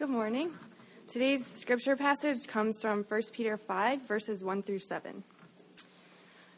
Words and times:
Good 0.00 0.08
morning. 0.08 0.52
Today's 1.08 1.46
scripture 1.46 1.94
passage 1.94 2.46
comes 2.46 2.80
from 2.80 3.04
1 3.04 3.20
Peter 3.34 3.58
5, 3.58 4.08
verses 4.08 4.42
1 4.42 4.62
through 4.62 4.78
7. 4.78 5.22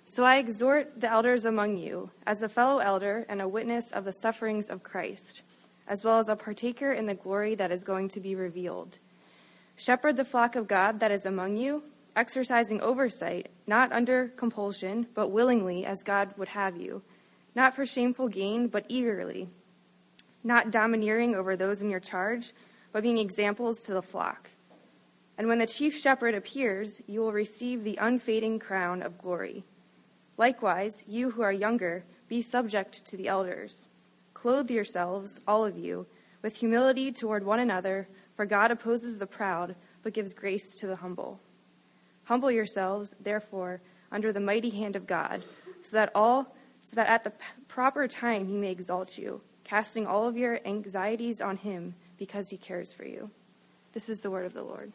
So 0.05 0.23
I 0.23 0.37
exhort 0.37 1.01
the 1.01 1.11
elders 1.11 1.45
among 1.45 1.77
you, 1.77 2.11
as 2.25 2.45
a 2.45 2.49
fellow 2.49 2.79
elder 2.79 3.27
and 3.29 3.43
a 3.43 3.49
witness 3.49 3.91
of 3.91 4.05
the 4.05 4.13
sufferings 4.13 4.71
of 4.71 4.85
Christ, 4.85 5.43
as 5.89 6.05
well 6.05 6.21
as 6.21 6.29
a 6.29 6.37
partaker 6.37 6.93
in 6.93 7.07
the 7.07 7.17
glory 7.17 7.57
that 7.57 7.73
is 7.73 7.83
going 7.83 8.07
to 8.11 8.21
be 8.21 8.37
revealed. 8.37 9.01
Shepherd 9.75 10.17
the 10.17 10.25
flock 10.25 10.55
of 10.55 10.69
God 10.69 11.01
that 11.01 11.11
is 11.11 11.27
among 11.27 11.57
you, 11.57 11.83
exercising 12.15 12.81
oversight, 12.81 13.51
not 13.67 13.91
under 13.91 14.29
compulsion, 14.29 15.09
but 15.15 15.33
willingly, 15.33 15.85
as 15.85 16.05
God 16.05 16.33
would 16.39 16.51
have 16.51 16.77
you, 16.77 17.03
not 17.57 17.75
for 17.75 17.87
shameful 17.87 18.29
gain, 18.29 18.69
but 18.69 18.87
eagerly, 18.89 19.49
not 20.45 20.71
domineering 20.71 21.35
over 21.35 21.57
those 21.57 21.83
in 21.83 21.91
your 21.91 21.99
charge 21.99 22.53
but 22.93 23.03
being 23.03 23.19
examples 23.19 23.81
to 23.83 23.95
the 23.95 24.03
flock. 24.03 24.51
And 25.39 25.49
when 25.49 25.59
the 25.59 25.67
chief 25.67 25.99
shepherd 25.99 26.35
appears, 26.35 27.03
you 27.07 27.21
will 27.21 27.33
receive 27.33 27.83
the 27.83 27.99
unfading 28.01 28.59
crown 28.59 29.03
of 29.03 29.19
glory. 29.19 29.65
Likewise, 30.37 31.05
you 31.09 31.31
who 31.31 31.43
are 31.43 31.53
younger, 31.53 32.05
be 32.29 32.43
subject 32.43 33.05
to 33.07 33.17
the 33.17 33.29
elders. 33.29 33.89
Clothe 34.35 34.71
yourselves, 34.71 35.41
all 35.47 35.65
of 35.65 35.79
you, 35.79 36.07
with 36.43 36.57
humility 36.57 37.13
toward 37.13 37.45
one 37.45 37.61
another, 37.61 38.09
for 38.35 38.47
God 38.47 38.71
opposes 38.71 39.19
the 39.19 39.27
proud, 39.27 39.75
but 40.03 40.13
gives 40.13 40.35
grace 40.35 40.75
to 40.77 40.87
the 40.87 40.97
humble. 40.97 41.41
Humble 42.25 42.51
yourselves, 42.51 43.15
therefore, 43.21 43.81
under 44.11 44.33
the 44.33 44.41
mighty 44.41 44.71
hand 44.71 44.97
of 44.97 45.07
God, 45.07 45.43
so 45.83 45.97
that 45.97 46.11
all 46.15 46.55
so 46.85 46.97
that 46.97 47.09
at 47.09 47.23
the 47.23 47.33
proper 47.69 48.09
time 48.09 48.47
he 48.49 48.57
may 48.57 48.71
exalt 48.71 49.17
you, 49.17 49.41
casting 49.63 50.07
all 50.07 50.27
of 50.27 50.37
your 50.37 50.61
anxieties 50.65 51.41
on 51.41 51.57
him 51.57 51.95
because 52.23 52.51
he 52.51 52.57
cares 52.57 52.93
for 52.93 53.05
you. 53.05 53.31
This 53.95 54.09
is 54.09 54.21
the 54.21 54.31
word 54.31 54.47
of 54.47 54.55
the 54.55 54.63
Lord. 54.63 54.93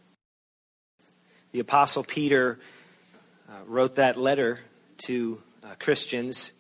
The 1.52 1.60
Apostle 1.60 2.06
Peter 2.06 2.58
uh, 3.50 3.52
wrote 3.66 3.96
that 3.96 4.16
letter 4.16 4.62
to 5.08 5.42
uh, 5.62 5.76
Christians 5.78 6.54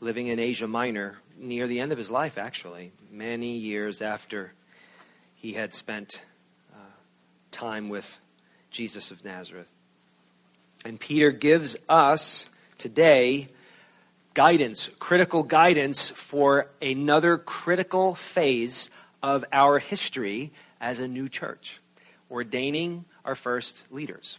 living 0.00 0.26
in 0.26 0.38
Asia 0.38 0.68
Minor 0.68 1.16
near 1.38 1.66
the 1.66 1.80
end 1.80 1.92
of 1.92 1.98
his 1.98 2.10
life, 2.10 2.36
actually, 2.36 2.92
many 3.10 3.56
years 3.56 4.02
after 4.02 4.52
he 5.34 5.54
had 5.54 5.72
spent 5.72 6.20
uh, 6.74 6.76
time 7.50 7.88
with 7.88 8.20
Jesus 8.70 9.10
of 9.10 9.24
Nazareth. 9.24 9.70
And 10.84 11.00
Peter 11.00 11.30
gives 11.30 11.74
us 11.88 12.50
today 12.76 13.48
guidance, 14.34 14.90
critical 14.98 15.42
guidance 15.42 16.10
for 16.10 16.68
another 16.82 17.38
critical 17.38 18.14
phase 18.14 18.90
of 19.22 19.44
our 19.52 19.78
history 19.78 20.52
as 20.80 21.00
a 21.00 21.08
new 21.08 21.28
church, 21.28 21.80
ordaining 22.30 23.04
our 23.24 23.34
first 23.34 23.84
leaders. 23.90 24.38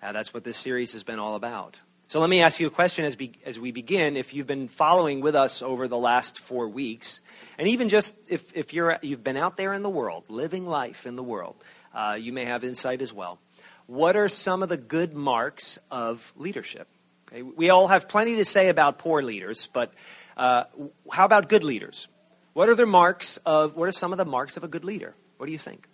That's 0.00 0.32
what 0.32 0.44
this 0.44 0.56
series 0.56 0.92
has 0.92 1.02
been 1.02 1.18
all 1.18 1.34
about. 1.34 1.80
So 2.08 2.20
let 2.20 2.30
me 2.30 2.40
ask 2.40 2.60
you 2.60 2.68
a 2.68 2.70
question 2.70 3.04
as, 3.04 3.16
be, 3.16 3.32
as 3.44 3.58
we 3.58 3.72
begin. 3.72 4.16
If 4.16 4.32
you've 4.32 4.46
been 4.46 4.68
following 4.68 5.20
with 5.20 5.34
us 5.34 5.60
over 5.60 5.88
the 5.88 5.96
last 5.96 6.38
four 6.38 6.68
weeks, 6.68 7.20
and 7.58 7.66
even 7.66 7.88
just 7.88 8.16
if, 8.28 8.56
if 8.56 8.72
you're, 8.72 8.96
you've 9.02 9.24
been 9.24 9.36
out 9.36 9.56
there 9.56 9.72
in 9.72 9.82
the 9.82 9.90
world, 9.90 10.24
living 10.28 10.66
life 10.66 11.06
in 11.06 11.16
the 11.16 11.24
world, 11.24 11.56
uh, 11.92 12.16
you 12.18 12.32
may 12.32 12.44
have 12.44 12.62
insight 12.62 13.02
as 13.02 13.12
well. 13.12 13.40
What 13.86 14.14
are 14.14 14.28
some 14.28 14.62
of 14.62 14.68
the 14.68 14.76
good 14.76 15.14
marks 15.14 15.80
of 15.90 16.32
leadership? 16.36 16.86
Okay, 17.28 17.42
we 17.42 17.70
all 17.70 17.88
have 17.88 18.08
plenty 18.08 18.36
to 18.36 18.44
say 18.44 18.68
about 18.68 18.98
poor 18.98 19.22
leaders, 19.22 19.66
but 19.72 19.92
uh, 20.36 20.64
how 21.10 21.24
about 21.24 21.48
good 21.48 21.64
leaders? 21.64 22.06
What 22.56 22.70
are 22.70 22.74
the 22.74 22.86
marks 22.86 23.36
of, 23.44 23.76
what 23.76 23.86
are 23.86 23.92
some 23.92 24.12
of 24.12 24.16
the 24.16 24.24
marks 24.24 24.56
of 24.56 24.64
a 24.64 24.68
good 24.68 24.82
leader? 24.82 25.14
What 25.36 25.44
do 25.44 25.52
you 25.52 25.58
think? 25.58 25.86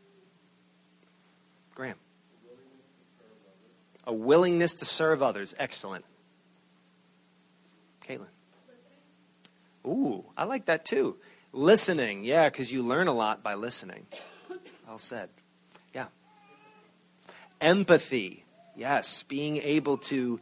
Graham. 1.74 1.96
A 4.06 4.12
willingness 4.12 4.74
to 4.74 4.84
serve 4.84 5.24
others. 5.24 5.56
Excellent. 5.58 6.05
Caitlin. 8.06 8.28
Ooh, 9.84 10.24
I 10.36 10.45
like 10.45 10.67
that 10.67 10.84
too. 10.84 11.17
Listening. 11.52 12.22
Yeah, 12.22 12.48
because 12.48 12.70
you 12.70 12.84
learn 12.84 13.08
a 13.08 13.12
lot 13.12 13.42
by 13.42 13.55
listening. 13.55 14.06
Well 14.86 14.98
said. 14.98 15.30
Yeah. 15.92 16.06
Empathy. 17.61 18.45
Yes, 18.77 19.24
being 19.24 19.56
able 19.56 19.98
to 19.98 20.39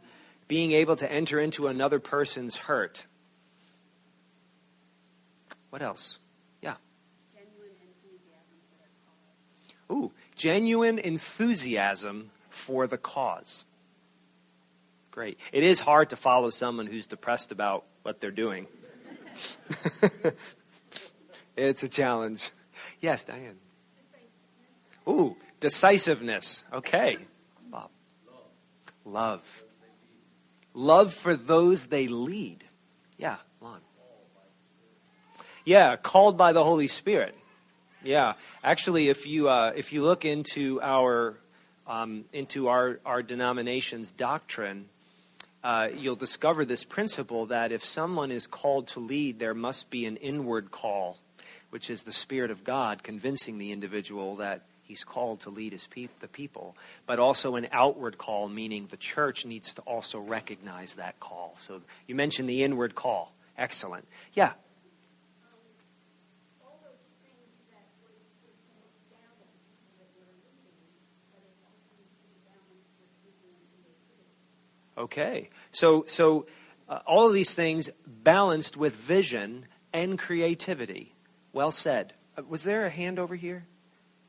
being 0.47 0.71
able 0.73 0.97
to 0.97 1.11
enter 1.11 1.39
into 1.39 1.65
another 1.65 1.99
person's 1.99 2.57
hurt. 2.57 3.05
What 5.71 5.81
else? 5.81 6.19
Yeah. 6.61 6.75
Genuine 7.33 7.71
enthusiasm 7.81 8.59
for 9.87 9.93
Ooh, 9.93 10.11
genuine 10.35 10.99
enthusiasm 10.99 12.29
for 12.49 12.85
the 12.85 12.97
cause. 12.97 13.65
Great. 15.09 15.39
It 15.51 15.63
is 15.63 15.79
hard 15.79 16.09
to 16.11 16.15
follow 16.15 16.49
someone 16.49 16.87
who's 16.87 17.07
depressed 17.07 17.51
about 17.51 17.85
what 18.03 18.19
they're 18.19 18.31
doing. 18.31 18.67
it's 21.57 21.83
a 21.83 21.89
challenge. 21.89 22.51
Yes, 22.99 23.23
Diane. 23.23 23.57
Ooh, 25.07 25.35
decisiveness. 25.59 26.63
Okay. 26.71 27.17
Bob. 27.69 27.89
Love. 29.05 29.63
Love 30.73 31.13
for 31.13 31.35
those 31.35 31.87
they 31.87 32.07
lead. 32.07 32.63
Yeah. 33.17 33.37
Yeah, 35.63 35.95
called 35.95 36.37
by 36.37 36.53
the 36.53 36.63
Holy 36.63 36.87
Spirit. 36.87 37.35
Yeah, 38.03 38.33
actually, 38.63 39.09
if 39.09 39.27
you 39.27 39.47
uh, 39.47 39.73
if 39.75 39.93
you 39.93 40.03
look 40.03 40.25
into 40.25 40.81
our 40.81 41.35
um, 41.85 42.25
into 42.33 42.67
our 42.67 42.99
our 43.05 43.21
denomination's 43.21 44.09
doctrine, 44.11 44.85
uh, 45.63 45.89
you'll 45.95 46.15
discover 46.15 46.65
this 46.65 46.83
principle 46.83 47.45
that 47.47 47.71
if 47.71 47.85
someone 47.85 48.31
is 48.31 48.47
called 48.47 48.87
to 48.89 48.99
lead, 48.99 49.37
there 49.37 49.53
must 49.53 49.91
be 49.91 50.05
an 50.07 50.17
inward 50.17 50.71
call, 50.71 51.19
which 51.69 51.91
is 51.91 52.03
the 52.03 52.11
Spirit 52.11 52.49
of 52.49 52.63
God 52.63 53.03
convincing 53.03 53.59
the 53.59 53.71
individual 53.71 54.35
that 54.37 54.61
he's 54.83 55.03
called 55.03 55.41
to 55.41 55.51
lead 55.51 55.71
his 55.73 55.85
pe- 55.85 56.09
the 56.21 56.27
people, 56.27 56.75
but 57.05 57.19
also 57.19 57.55
an 57.55 57.67
outward 57.71 58.17
call, 58.17 58.49
meaning 58.49 58.87
the 58.87 58.97
church 58.97 59.45
needs 59.45 59.75
to 59.75 59.81
also 59.83 60.19
recognize 60.19 60.95
that 60.95 61.19
call. 61.19 61.55
So 61.59 61.81
you 62.07 62.15
mentioned 62.15 62.49
the 62.49 62.63
inward 62.63 62.95
call. 62.95 63.31
Excellent. 63.57 64.07
Yeah, 64.33 64.53
Okay. 75.01 75.49
So, 75.71 76.05
so 76.07 76.45
uh, 76.87 76.99
all 77.07 77.27
of 77.27 77.33
these 77.33 77.55
things 77.55 77.89
balanced 78.05 78.77
with 78.77 78.95
vision 78.95 79.65
and 79.91 80.19
creativity. 80.19 81.13
Well 81.53 81.71
said. 81.71 82.13
Uh, 82.37 82.43
was 82.47 82.63
there 82.63 82.85
a 82.85 82.89
hand 82.89 83.17
over 83.17 83.35
here? 83.35 83.65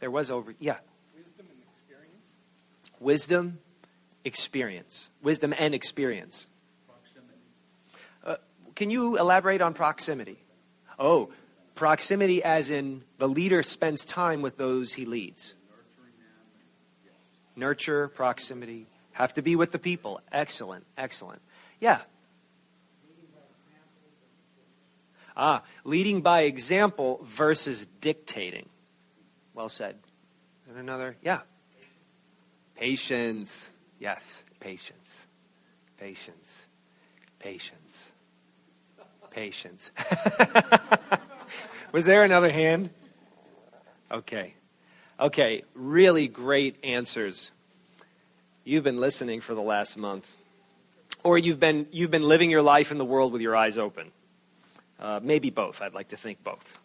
There 0.00 0.10
was 0.10 0.30
over. 0.30 0.54
Yeah. 0.58 0.78
Wisdom 1.14 1.46
and 1.50 1.58
experience. 1.70 2.32
Wisdom, 3.00 3.58
experience. 4.24 5.10
Wisdom 5.22 5.54
and 5.58 5.74
experience. 5.74 6.46
Proximity. 6.88 7.38
Uh, 8.24 8.36
can 8.74 8.88
you 8.88 9.18
elaborate 9.18 9.60
on 9.60 9.74
proximity? 9.74 10.38
Oh, 10.98 11.28
proximity 11.74 12.42
as 12.42 12.70
in 12.70 13.02
the 13.18 13.28
leader 13.28 13.62
spends 13.62 14.06
time 14.06 14.40
with 14.40 14.56
those 14.56 14.94
he 14.94 15.04
leads. 15.04 15.54
Nurture, 17.54 18.08
proximity. 18.08 18.86
Have 19.12 19.34
to 19.34 19.42
be 19.42 19.56
with 19.56 19.72
the 19.72 19.78
people. 19.78 20.20
Excellent, 20.30 20.84
excellent. 20.96 21.42
Yeah. 21.80 22.00
Ah, 25.36 25.62
leading 25.84 26.20
by 26.20 26.42
example 26.42 27.20
versus 27.24 27.86
dictating. 28.00 28.68
Well 29.54 29.68
said. 29.68 29.96
And 30.68 30.78
another, 30.78 31.16
yeah. 31.22 31.40
Patience. 32.76 33.70
Yes, 33.98 34.42
patience. 34.60 35.26
Patience. 35.98 36.66
Patience. 37.38 38.10
Patience. 39.30 39.90
Was 41.92 42.06
there 42.06 42.24
another 42.24 42.50
hand? 42.50 42.90
Okay. 44.10 44.54
Okay, 45.20 45.62
really 45.74 46.28
great 46.28 46.76
answers 46.84 47.52
you've 48.64 48.84
been 48.84 49.00
listening 49.00 49.40
for 49.40 49.54
the 49.54 49.62
last 49.62 49.96
month, 49.96 50.34
or 51.24 51.38
you've 51.38 51.60
been, 51.60 51.86
you've 51.92 52.10
been 52.10 52.28
living 52.28 52.50
your 52.50 52.62
life 52.62 52.90
in 52.90 52.98
the 52.98 53.04
world 53.04 53.32
with 53.32 53.42
your 53.42 53.56
eyes 53.56 53.78
open. 53.78 54.12
Uh, 55.00 55.20
maybe 55.22 55.50
both. 55.50 55.82
I'd 55.82 55.94
like 55.94 56.08
to 56.08 56.16
think 56.16 56.42
both. 56.44 56.78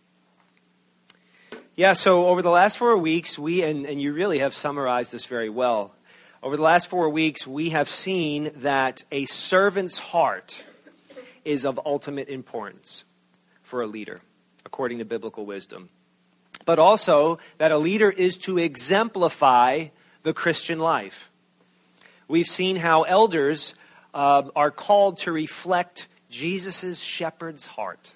Yeah, 1.75 1.93
so 1.93 2.27
over 2.27 2.41
the 2.41 2.49
last 2.49 2.77
four 2.77 2.97
weeks, 2.97 3.37
we, 3.37 3.61
and, 3.61 3.85
and 3.85 4.01
you 4.01 4.11
really 4.11 4.39
have 4.39 4.53
summarized 4.55 5.11
this 5.11 5.25
very 5.25 5.49
well. 5.49 5.93
Over 6.41 6.57
the 6.57 6.63
last 6.63 6.87
four 6.87 7.09
weeks, 7.09 7.45
we 7.45 7.69
have 7.69 7.89
seen 7.89 8.51
that 8.55 9.03
a 9.11 9.25
servant's 9.25 9.99
heart 9.99 10.63
is 11.45 11.65
of 11.65 11.79
ultimate 11.85 12.29
importance 12.29 13.03
for 13.61 13.81
a 13.81 13.87
leader, 13.87 14.21
according 14.65 14.97
to 14.97 15.05
biblical 15.05 15.45
wisdom. 15.45 15.89
but 16.67 16.79
also 16.79 17.39
that 17.59 17.71
a 17.71 17.77
leader 17.77 18.09
is 18.11 18.37
to 18.37 18.57
exemplify 18.57 19.87
the 20.23 20.33
Christian 20.33 20.79
life. 20.79 21.31
We've 22.27 22.47
seen 22.47 22.75
how 22.75 23.03
elders 23.03 23.73
uh, 24.13 24.43
are 24.55 24.71
called 24.71 25.17
to 25.19 25.31
reflect 25.31 26.07
Jesus' 26.29 27.01
shepherd's 27.01 27.67
heart. 27.67 28.13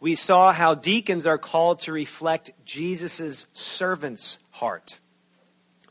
We 0.00 0.14
saw 0.14 0.52
how 0.52 0.74
deacons 0.74 1.26
are 1.26 1.38
called 1.38 1.80
to 1.80 1.92
reflect 1.92 2.50
Jesus' 2.64 3.46
servant's 3.52 4.38
heart. 4.50 4.98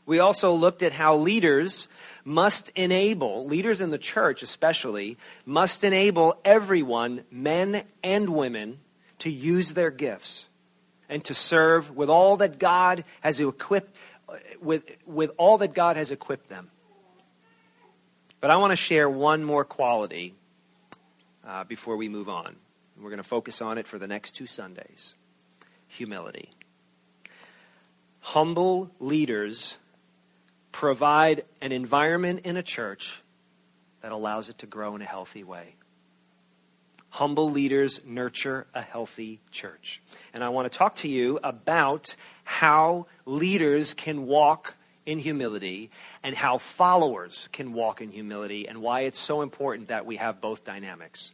We 0.06 0.18
also 0.18 0.52
looked 0.52 0.82
at 0.82 0.92
how 0.92 1.16
leaders 1.16 1.88
must 2.24 2.70
enable, 2.70 3.46
leaders 3.46 3.80
in 3.80 3.90
the 3.90 3.98
church 3.98 4.42
especially, 4.42 5.18
must 5.44 5.84
enable 5.84 6.38
everyone, 6.44 7.24
men 7.30 7.82
and 8.02 8.30
women, 8.30 8.78
to 9.18 9.30
use 9.30 9.74
their 9.74 9.90
gifts 9.90 10.48
and 11.08 11.24
to 11.24 11.34
serve 11.34 11.94
with 11.96 12.08
all 12.08 12.36
that 12.38 12.58
God 12.58 13.04
has 13.20 13.40
equipped 13.40 13.96
with, 14.60 14.82
with 15.06 15.30
all 15.36 15.58
that 15.58 15.74
God 15.74 15.96
has 15.96 16.10
equipped 16.10 16.48
them. 16.48 16.70
But 18.40 18.50
I 18.50 18.56
want 18.56 18.70
to 18.72 18.76
share 18.76 19.08
one 19.08 19.42
more 19.42 19.64
quality 19.64 20.34
uh, 21.46 21.64
before 21.64 21.96
we 21.96 22.08
move 22.08 22.28
on. 22.28 22.56
We're 23.00 23.10
going 23.10 23.22
to 23.22 23.28
focus 23.28 23.62
on 23.62 23.78
it 23.78 23.86
for 23.86 23.98
the 23.98 24.06
next 24.06 24.32
two 24.32 24.46
Sundays 24.46 25.14
humility. 25.90 26.50
Humble 28.20 28.90
leaders 29.00 29.78
provide 30.70 31.44
an 31.62 31.72
environment 31.72 32.40
in 32.44 32.56
a 32.56 32.62
church 32.62 33.22
that 34.02 34.12
allows 34.12 34.48
it 34.48 34.58
to 34.58 34.66
grow 34.66 34.94
in 34.94 35.02
a 35.02 35.06
healthy 35.06 35.42
way. 35.42 35.76
Humble 37.10 37.50
leaders 37.50 38.00
nurture 38.04 38.66
a 38.74 38.82
healthy 38.82 39.40
church. 39.50 40.02
And 40.34 40.44
I 40.44 40.50
want 40.50 40.70
to 40.70 40.78
talk 40.78 40.96
to 40.96 41.08
you 41.08 41.40
about 41.42 42.14
how 42.50 43.06
leaders 43.26 43.92
can 43.92 44.26
walk 44.26 44.74
in 45.04 45.18
humility 45.18 45.90
and 46.22 46.34
how 46.34 46.56
followers 46.56 47.46
can 47.52 47.74
walk 47.74 48.00
in 48.00 48.10
humility 48.10 48.66
and 48.66 48.80
why 48.80 49.00
it's 49.02 49.18
so 49.18 49.42
important 49.42 49.88
that 49.88 50.06
we 50.06 50.16
have 50.16 50.40
both 50.40 50.64
dynamics. 50.64 51.32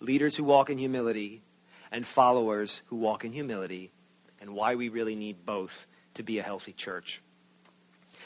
Leaders 0.00 0.34
who 0.34 0.42
walk 0.42 0.70
in 0.70 0.78
humility 0.78 1.42
and 1.90 2.06
followers 2.06 2.80
who 2.86 2.96
walk 2.96 3.26
in 3.26 3.32
humility 3.34 3.90
and 4.40 4.54
why 4.54 4.74
we 4.74 4.88
really 4.88 5.14
need 5.14 5.44
both 5.44 5.86
to 6.14 6.22
be 6.22 6.38
a 6.38 6.42
healthy 6.42 6.72
church. 6.72 7.20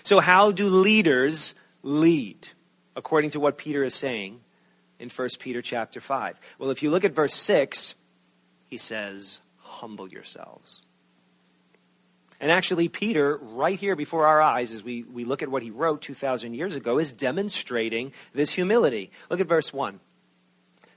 So, 0.04 0.20
how 0.20 0.52
do 0.52 0.68
leaders 0.68 1.56
lead? 1.82 2.48
According 2.94 3.30
to 3.30 3.40
what 3.40 3.58
Peter 3.58 3.82
is 3.82 3.94
saying 3.94 4.40
in 5.00 5.10
1 5.10 5.28
Peter 5.40 5.60
chapter 5.60 6.00
5. 6.00 6.38
Well, 6.60 6.70
if 6.70 6.84
you 6.84 6.90
look 6.90 7.04
at 7.04 7.12
verse 7.12 7.34
6, 7.34 7.96
he 8.68 8.76
says, 8.76 9.40
Humble 9.58 10.08
yourselves. 10.08 10.82
And 12.40 12.52
actually, 12.52 12.88
Peter, 12.88 13.38
right 13.38 13.78
here 13.78 13.96
before 13.96 14.26
our 14.26 14.42
eyes, 14.42 14.72
as 14.72 14.84
we, 14.84 15.04
we 15.04 15.24
look 15.24 15.42
at 15.42 15.48
what 15.48 15.62
he 15.62 15.70
wrote 15.70 16.02
2,000 16.02 16.54
years 16.54 16.76
ago, 16.76 16.98
is 16.98 17.12
demonstrating 17.12 18.12
this 18.34 18.52
humility. 18.52 19.10
Look 19.30 19.40
at 19.40 19.46
verse 19.46 19.72
1. 19.72 20.00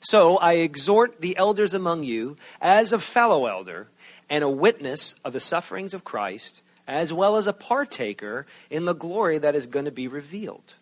So 0.01 0.37
I 0.37 0.53
exhort 0.53 1.21
the 1.21 1.37
elders 1.37 1.73
among 1.73 2.03
you, 2.03 2.37
as 2.61 2.93
a 2.93 2.99
fellow 2.99 3.45
elder 3.45 3.87
and 4.29 4.43
a 4.43 4.49
witness 4.49 5.15
of 5.25 5.33
the 5.33 5.39
sufferings 5.39 5.93
of 5.93 6.03
Christ, 6.03 6.61
as 6.87 7.11
well 7.11 7.35
as 7.35 7.47
a 7.47 7.53
partaker 7.53 8.45
in 8.69 8.85
the 8.85 8.93
glory 8.93 9.37
that 9.37 9.55
is 9.55 9.67
going 9.67 9.85
to 9.85 9.91
be 9.91 10.07
revealed. 10.07 10.75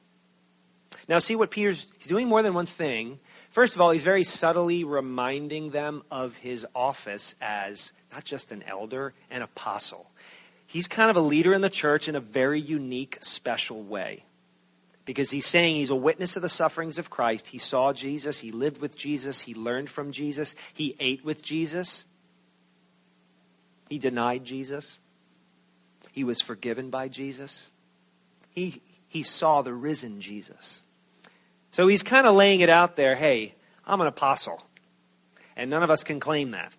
Now, 1.08 1.20
see 1.20 1.36
what 1.36 1.52
Peter's 1.52 1.88
he's 1.98 2.08
doing 2.08 2.28
more 2.28 2.44
than 2.44 2.54
one 2.54 2.66
thing. 2.66 3.20
First 3.50 3.76
of 3.76 3.82
all, 3.82 3.92
he's 3.92 4.04
very 4.04 4.24
subtly 4.24 4.84
reminding 4.84 5.70
them 5.72 6.04
of 6.12 6.38
his 6.38 6.66
office 6.76 7.36
as 7.42 7.94
not 8.12 8.26
just 8.26 8.52
an 8.52 8.64
elder, 8.68 9.14
an 9.32 9.42
apostle 9.42 10.08
he's 10.68 10.88
kind 10.88 11.10
of 11.10 11.16
a 11.16 11.22
leader 11.22 11.54
in 11.54 11.62
the 11.62 11.70
church 11.70 12.08
in 12.08 12.16
a 12.16 12.20
very 12.20 12.60
unique, 12.60 13.18
special 13.22 13.82
way. 13.82 14.24
Because 15.06 15.32
he's 15.32 15.48
saying 15.48 15.78
he's 15.78 15.90
a 15.90 15.96
witness 15.96 16.36
of 16.36 16.42
the 16.42 16.50
sufferings 16.50 17.00
of 17.00 17.10
Christ. 17.10 17.48
He 17.48 17.58
saw 17.58 17.94
Jesus, 17.94 18.40
he 18.40 18.52
lived 18.52 18.82
with 18.82 18.98
Jesus, 18.98 19.42
he 19.42 19.56
learned 19.56 19.90
from 19.90 20.12
Jesus, 20.12 20.54
he 20.74 20.96
ate 21.00 21.24
with 21.24 21.42
Jesus, 21.42 22.04
he 23.90 23.98
denied 23.98 24.44
Jesus, 24.44 25.00
he 26.12 26.26
was 26.26 26.42
forgiven 26.42 26.90
by 26.90 27.08
Jesus, 27.08 27.70
he, 28.52 28.82
he 29.08 29.24
saw 29.24 29.62
the 29.62 29.74
risen 29.74 30.20
Jesus. 30.20 30.82
So 31.72 31.88
he's 31.88 32.04
kind 32.04 32.28
of 32.28 32.36
laying 32.36 32.60
it 32.60 32.70
out 32.70 32.98
there 32.98 33.16
hey, 33.16 33.56
I'm 33.86 34.02
an 34.02 34.08
apostle. 34.08 34.64
And 35.56 35.70
none 35.70 35.84
of 35.84 35.90
us 35.90 36.04
can 36.04 36.20
claim 36.20 36.52
that. 36.52 36.74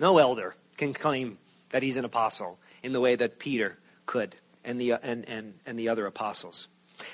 No 0.00 0.18
elder 0.18 0.54
can 0.76 0.94
claim 0.94 1.38
that 1.70 1.82
he's 1.82 1.96
an 1.96 2.04
apostle 2.04 2.58
in 2.82 2.92
the 2.92 3.00
way 3.00 3.16
that 3.16 3.38
Peter 3.38 3.78
could 4.06 4.36
and 4.64 4.80
the, 4.80 4.92
uh, 4.92 4.98
and, 5.02 5.28
and, 5.28 5.54
and 5.66 5.78
the 5.78 5.88
other 5.88 6.06
apostles. 6.06 6.68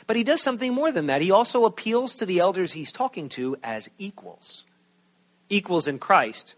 But 0.07 0.17
he 0.17 0.25
does 0.25 0.43
something 0.43 0.73
more 0.73 0.93
than 0.93 1.07
that. 1.07 1.23
He 1.23 1.31
also 1.31 1.65
appeals 1.65 2.15
to 2.17 2.27
the 2.27 2.41
elders 2.41 2.73
he's 2.73 2.93
talking 2.93 3.29
to 3.31 3.57
as 3.63 3.91
equals, 3.99 4.65
equals 5.49 5.87
in 5.87 5.99
Christ. 5.99 6.55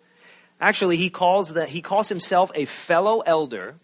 Actually, 0.61 0.97
he 0.97 1.11
calls, 1.11 1.53
the, 1.53 1.67
he 1.67 1.83
calls 1.83 2.09
himself 2.09 2.51
a 2.55 2.65
fellow 2.65 3.21
elder, 3.21 3.75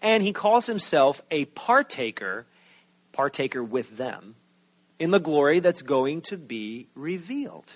and 0.00 0.22
he 0.22 0.32
calls 0.32 0.66
himself 0.66 1.22
a 1.30 1.44
partaker, 1.46 2.46
partaker 3.12 3.62
with 3.62 3.96
them, 3.96 4.34
in 4.98 5.10
the 5.10 5.20
glory 5.20 5.60
that's 5.60 5.82
going 5.82 6.20
to 6.22 6.36
be 6.36 6.88
revealed. 6.94 7.74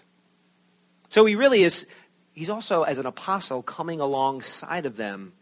So 1.09 1.25
he 1.25 1.35
really 1.37 1.63
is, 1.63 1.87
he's 2.35 2.51
also, 2.51 2.83
as 2.83 2.99
an 2.99 3.07
apostle, 3.07 3.63
coming 3.63 4.01
alongside 4.01 4.87
of 4.87 4.97
them 4.97 5.33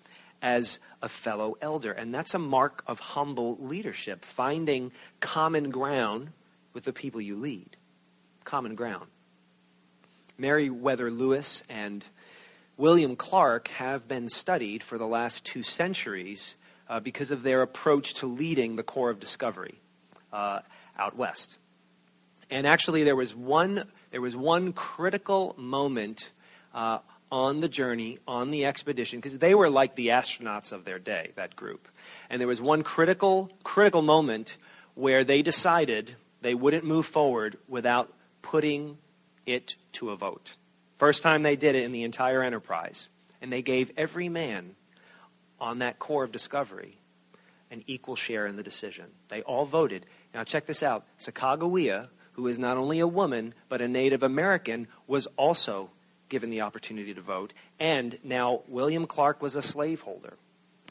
as 0.43 0.79
a 1.05 1.09
fellow 1.09 1.57
elder. 1.61 1.93
And 1.93 2.15
that's 2.15 2.35
a 2.35 2.39
mark 2.39 2.83
of 2.87 2.99
humble 2.99 3.59
leadership, 3.61 4.25
finding 4.25 4.91
common 5.21 5.71
ground 5.71 6.31
with 6.73 6.85
the 6.85 6.95
people 6.95 7.21
you 7.21 7.37
lead. 7.37 7.77
Common 8.45 8.75
ground. 8.75 9.07
Meriwether 10.39 11.11
Lewis 11.11 11.63
and 11.69 12.07
William 12.79 13.17
Clark 13.17 13.69
have 13.69 14.09
been 14.09 14.29
studied 14.31 14.83
for 14.83 14.97
the 14.97 15.07
last 15.07 15.45
two 15.45 15.63
centuries 15.63 16.57
uh, 16.89 17.01
because 17.01 17.31
of 17.31 17.43
their 17.43 17.61
approach 17.61 18.15
to 18.15 18.27
leading 18.27 18.77
the 18.77 18.83
Corps 18.83 19.11
of 19.11 19.21
Discovery 19.21 19.75
uh, 20.33 20.61
out 20.99 21.17
west. 21.17 21.59
And 22.51 22.67
actually, 22.67 23.05
there 23.05 23.17
was 23.17 23.35
one, 23.35 23.85
there 24.11 24.21
was 24.23 24.37
one 24.37 24.73
critical 24.73 25.55
moment 25.59 26.31
uh, 26.75 26.99
on 27.35 27.59
the 27.59 27.69
journey, 27.69 28.17
on 28.29 28.53
the 28.53 28.65
expedition, 28.65 29.19
because 29.19 29.39
they 29.39 29.57
were 29.57 29.69
like 29.69 29.97
the 29.97 30.07
astronauts 30.07 30.71
of 30.71 30.85
their 30.85 31.01
day, 31.01 31.33
that 31.35 31.57
group. 31.57 31.89
And 32.31 32.41
there 32.41 32.47
was 32.47 32.61
one 32.61 32.85
critical, 32.85 33.51
critical 33.65 34.03
moment 34.03 34.57
where 34.95 35.25
they 35.25 35.43
decided 35.43 36.15
they 36.43 36.55
wouldn't 36.55 36.85
move 36.85 37.07
forward 37.07 37.59
without 37.67 38.13
putting 38.41 38.99
it 39.47 39.75
to 39.91 40.11
a 40.11 40.17
vote. 40.17 40.55
First 40.97 41.25
time 41.25 41.43
they 41.43 41.57
did 41.57 41.75
it 41.75 41.83
in 41.83 41.91
the 41.91 42.05
entire 42.05 42.41
enterprise. 42.41 43.09
And 43.43 43.53
they 43.53 43.63
gave 43.63 43.91
every 43.97 44.29
man 44.29 44.77
on 45.61 45.81
that 45.81 45.99
Corps 45.99 46.23
of 46.23 46.31
Discovery 46.31 46.99
an 47.69 47.83
equal 47.89 48.15
share 48.15 48.47
in 48.47 48.55
the 48.55 48.63
decision. 48.63 49.07
They 49.29 49.43
all 49.43 49.65
voted. 49.65 50.07
Now, 50.33 50.45
check 50.45 50.67
this 50.67 50.85
out 50.85 51.05
Sacagawea, 51.19 52.11
who 52.35 52.47
is 52.47 52.61
not 52.61 52.77
only 52.77 53.01
a 53.01 53.09
woman, 53.09 53.55
but 53.69 53.83
a 53.83 53.89
Native 53.89 54.23
American, 54.23 54.87
was 55.09 55.27
also 55.37 55.91
given 56.29 56.51
the 56.51 56.63
opportunity 56.63 57.15
to 57.15 57.21
vote. 57.21 57.53
And 57.79 58.19
now 58.25 58.63
William 58.69 59.07
Clark 59.07 59.43
was 59.43 59.57
a 59.57 59.63
slaveholder. 59.63 60.35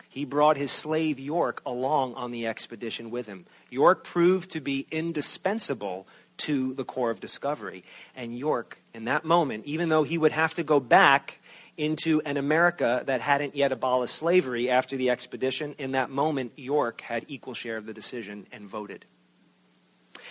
He 0.09 0.25
brought 0.25 0.57
his 0.57 0.71
slave 0.71 1.19
York 1.19 1.61
along 1.65 2.13
on 2.13 2.31
the 2.31 2.45
expedition 2.45 3.09
with 3.09 3.25
him. 3.25 3.45
York 3.71 4.03
proved 4.03 4.51
to 4.51 4.61
be 4.61 4.85
indispensable 4.91 6.07
to 6.37 6.73
the 6.75 6.83
Corps 6.83 7.09
of 7.09 7.19
Discovery. 7.19 7.83
And 8.15 8.37
York, 8.37 8.79
in 8.93 9.05
that 9.05 9.25
moment, 9.25 9.65
even 9.65 9.89
though 9.89 10.03
he 10.03 10.17
would 10.17 10.31
have 10.31 10.53
to 10.55 10.63
go 10.63 10.79
back 10.79 11.39
into 11.77 12.21
an 12.21 12.37
America 12.37 13.01
that 13.07 13.21
hadn't 13.21 13.55
yet 13.55 13.71
abolished 13.71 14.15
slavery 14.15 14.69
after 14.69 14.95
the 14.95 15.09
expedition, 15.09 15.73
in 15.79 15.93
that 15.93 16.09
moment, 16.11 16.51
York 16.55 17.01
had 17.01 17.25
equal 17.27 17.55
share 17.55 17.77
of 17.77 17.87
the 17.87 17.93
decision 17.93 18.45
and 18.51 18.67
voted. 18.67 19.05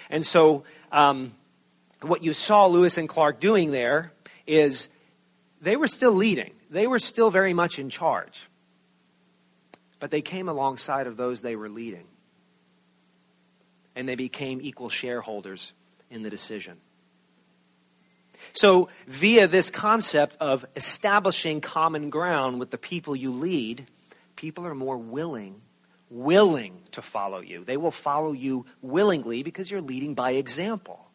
And 0.09 0.25
so, 0.25 0.63
um, 0.93 1.33
what 2.03 2.23
you 2.23 2.35
saw 2.35 2.67
Lewis 2.67 2.99
and 2.99 3.09
Clark 3.09 3.41
doing 3.41 3.71
there 3.71 4.13
is 4.47 4.89
they 5.61 5.77
were 5.77 5.89
still 5.89 6.13
leading, 6.13 6.53
they 6.71 6.87
were 6.87 6.99
still 6.99 7.31
very 7.31 7.55
much 7.55 7.79
in 7.79 7.91
charge. 7.91 8.49
But 10.01 10.11
they 10.11 10.23
came 10.23 10.49
alongside 10.49 11.07
of 11.07 11.17
those 11.17 11.43
they 11.43 11.55
were 11.55 11.69
leading. 11.69 12.07
And 13.95 14.09
they 14.09 14.17
became 14.17 14.61
equal 14.61 14.89
shareholders 14.89 15.73
in 16.11 16.23
the 16.23 16.31
decision. 16.31 16.79
So, 18.53 18.89
via 19.07 19.47
this 19.47 19.71
concept 19.71 20.37
of 20.41 20.67
establishing 20.75 21.61
common 21.61 22.11
ground 22.11 22.59
with 22.59 22.71
the 22.71 22.79
people 22.79 23.15
you 23.15 23.33
lead, 23.33 23.87
people 24.35 24.67
are 24.67 24.75
more 24.75 24.99
willing, 24.99 25.61
willing 26.11 26.81
to 26.91 27.01
follow 27.01 27.41
you. 27.41 27.65
They 27.65 27.77
will 27.77 27.93
follow 27.93 28.33
you 28.33 28.67
willingly 28.83 29.43
because 29.43 29.71
you're 29.71 29.81
leading 29.81 30.15
by 30.15 30.33
example. 30.33 31.07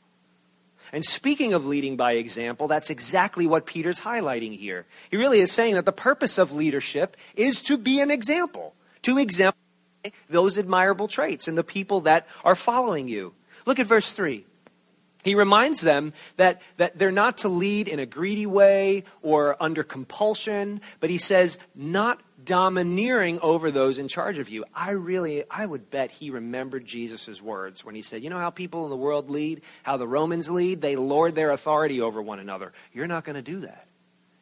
And 0.93 1.03
speaking 1.03 1.53
of 1.53 1.65
leading 1.65 1.97
by 1.97 2.13
example, 2.13 2.67
that's 2.67 2.89
exactly 2.89 3.45
what 3.45 3.65
Peter's 3.65 4.01
highlighting 4.01 4.57
here. 4.57 4.85
He 5.11 5.17
really 5.17 5.39
is 5.39 5.51
saying 5.51 5.75
that 5.75 5.85
the 5.85 5.91
purpose 5.91 6.37
of 6.37 6.51
leadership 6.51 7.17
is 7.35 7.61
to 7.63 7.77
be 7.77 7.99
an 7.99 8.11
example, 8.11 8.73
to 9.01 9.17
exemplify 9.17 9.57
those 10.29 10.57
admirable 10.57 11.07
traits 11.07 11.47
in 11.47 11.55
the 11.55 11.63
people 11.63 12.01
that 12.01 12.27
are 12.43 12.55
following 12.55 13.07
you. 13.07 13.33
Look 13.65 13.79
at 13.79 13.87
verse 13.87 14.11
3. 14.13 14.45
He 15.23 15.35
reminds 15.35 15.81
them 15.81 16.13
that, 16.37 16.61
that 16.77 16.97
they're 16.97 17.11
not 17.11 17.39
to 17.39 17.49
lead 17.49 17.89
in 17.89 17.99
a 17.99 18.05
greedy 18.05 18.45
way 18.45 19.03
or 19.21 19.61
under 19.61 19.83
compulsion, 19.83 20.79
but 21.01 21.09
he 21.09 21.17
says, 21.17 21.59
not 21.75 22.21
domineering 22.47 23.39
over 23.41 23.69
those 23.69 23.99
in 23.99 24.07
charge 24.07 24.39
of 24.39 24.49
you. 24.49 24.65
I 24.73 24.91
really, 24.91 25.43
I 25.51 25.65
would 25.65 25.91
bet 25.91 26.09
he 26.09 26.31
remembered 26.31 26.85
Jesus' 26.85 27.41
words 27.41 27.85
when 27.85 27.93
he 27.93 28.01
said, 28.01 28.23
You 28.23 28.31
know 28.31 28.39
how 28.39 28.49
people 28.49 28.85
in 28.85 28.89
the 28.89 28.95
world 28.95 29.29
lead? 29.29 29.61
How 29.83 29.97
the 29.97 30.07
Romans 30.07 30.49
lead? 30.49 30.81
They 30.81 30.95
lord 30.95 31.35
their 31.35 31.51
authority 31.51 32.01
over 32.01 32.19
one 32.21 32.39
another. 32.39 32.71
You're 32.93 33.05
not 33.05 33.25
going 33.25 33.35
to 33.35 33.41
do 33.43 33.59
that. 33.59 33.85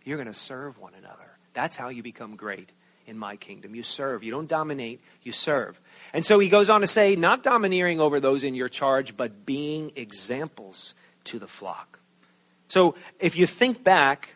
You're 0.05 0.17
going 0.17 0.27
to 0.27 0.33
serve 0.33 0.79
one 0.79 0.93
another. 0.97 1.25
That's 1.53 1.75
how 1.75 1.89
you 1.89 2.03
become 2.03 2.35
great 2.35 2.71
in 3.07 3.17
my 3.17 3.35
kingdom. 3.35 3.75
You 3.75 3.83
serve. 3.83 4.24
You 4.24 4.31
don't 4.31 4.47
dominate, 4.47 5.01
you 5.24 5.31
serve. 5.31 5.79
And 6.13 6.24
so 6.24 6.39
he 6.39 6.47
goes 6.47 6.69
on 6.69 6.81
to 6.81 6.88
say, 6.88 7.15
not 7.15 7.43
domineering 7.43 8.00
over 8.00 8.19
those 8.19 8.43
in 8.43 8.55
your 8.55 8.69
charge, 8.69 9.17
but 9.17 9.45
being 9.45 9.91
examples 9.95 10.93
to 11.25 11.39
the 11.39 11.47
flock. 11.47 12.00
So 12.67 12.95
if 13.19 13.35
you 13.35 13.47
think 13.47 13.83
back 13.83 14.35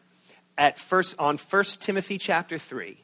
at 0.58 0.80
first 0.80 1.16
on 1.20 1.38
1 1.38 1.64
Timothy 1.80 2.18
chapter 2.18 2.58
3, 2.58 2.98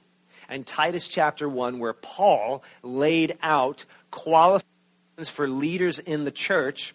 and 0.49 0.65
Titus 0.65 1.07
chapter 1.07 1.47
1, 1.47 1.79
where 1.79 1.93
Paul 1.93 2.63
laid 2.83 3.37
out 3.41 3.85
qualifications 4.11 5.29
for 5.29 5.47
leaders 5.47 5.99
in 5.99 6.25
the 6.25 6.31
church. 6.31 6.93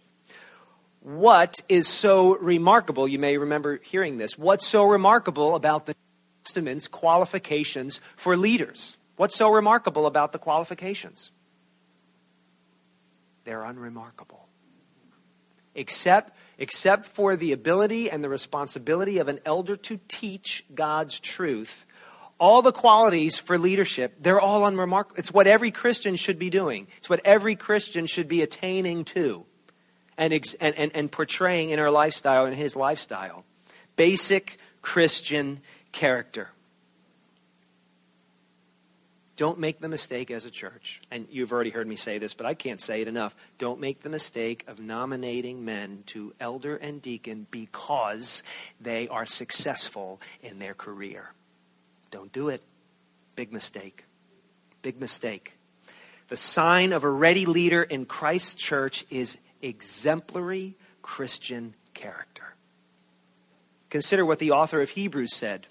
What 1.01 1.57
is 1.69 1.89
so 1.89 2.37
remarkable? 2.37 3.09
You 3.09 3.19
may 3.19 3.39
remember 3.39 3.79
hearing 3.83 4.19
this. 4.19 4.37
What's 4.37 4.67
so 4.67 4.85
remarkable 4.85 5.55
about 5.55 5.87
the 5.87 5.95
Testament's 6.45 6.89
qualifications 6.89 8.01
for 8.17 8.37
leaders? 8.37 8.97
What's 9.17 9.37
so 9.37 9.51
remarkable 9.51 10.07
about 10.07 10.33
the 10.33 10.39
qualifications? 10.39 11.31
They're 13.45 13.65
unremarkable. 13.65 14.49
Except, 15.75 16.37
except 16.59 17.07
for 17.07 17.37
the 17.37 17.53
ability 17.53 18.11
and 18.11 18.23
the 18.23 18.29
responsibility 18.29 19.19
of 19.19 19.29
an 19.29 19.41
elder 19.45 19.77
to 19.77 20.01
teach 20.09 20.65
God's 20.75 21.21
truth 21.21 21.87
all 22.41 22.63
the 22.63 22.73
qualities 22.73 23.39
for 23.39 23.59
leadership, 23.59 24.15
they're 24.19 24.41
all 24.41 24.67
unremarkable. 24.67 25.19
It's 25.19 25.33
what 25.33 25.47
every 25.47 25.71
Christian 25.71 26.17
should 26.17 26.39
be 26.39 26.51
doing, 26.51 26.89
it's 26.97 27.09
what 27.11 27.21
every 27.25 27.55
Christian 27.55 28.07
should 28.07 28.27
be 28.27 28.43
attaining 28.43 29.05
to 29.07 29.45
and, 30.19 30.33
and, 30.33 30.75
and, 30.77 30.91
and 30.95 31.13
portraying 31.13 31.71
in 31.71 31.79
our 31.79 31.91
lifestyle, 31.91 32.47
in 32.47 32.55
his 32.55 32.75
lifestyle. 32.75 33.45
Basic 33.97 34.59
Christian 34.83 35.61
character. 35.93 36.49
Don't 39.37 39.59
make 39.59 39.81
the 39.81 39.89
mistake 39.89 40.31
as 40.31 40.45
a 40.45 40.51
church, 40.51 41.01
and 41.11 41.27
you've 41.31 41.51
already 41.51 41.71
heard 41.71 41.87
me 41.87 41.97
say 41.97 42.19
this, 42.19 42.35
but 42.35 42.45
I 42.45 42.53
can't 42.53 42.79
say 42.79 43.01
it 43.01 43.09
enough. 43.09 43.35
Don't 43.57 43.81
make 43.81 44.01
the 44.01 44.11
mistake 44.11 44.65
of 44.67 44.79
nominating 44.79 45.65
men 45.65 46.03
to 46.07 46.35
elder 46.39 46.77
and 46.77 47.01
deacon 47.01 47.47
because 47.51 48.43
they 48.79 49.09
are 49.09 49.25
successful 49.25 50.21
in 50.43 50.59
their 50.59 50.75
career. 50.75 51.31
Don't 52.11 52.33
do 52.33 52.49
it. 52.49 52.63
Big 53.37 53.53
mistake. 53.53 54.05
Big 54.83 55.01
mistake. 55.01 55.57
The 56.29 56.37
sign 56.37 56.93
of 56.93 57.05
a 57.05 57.11
ready 57.11 57.47
leader 57.47 57.83
in 57.83 58.07
Christ's 58.07 58.55
church 58.55 59.05
is 59.11 59.39
exemplary 59.63 60.75
Christian 61.03 61.75
character. 61.95 62.55
Consider 63.91 64.25
what 64.25 64.39
the 64.39 64.53
author 64.53 64.81
of 64.81 64.91
Hebrews 64.91 65.35
said. 65.35 65.67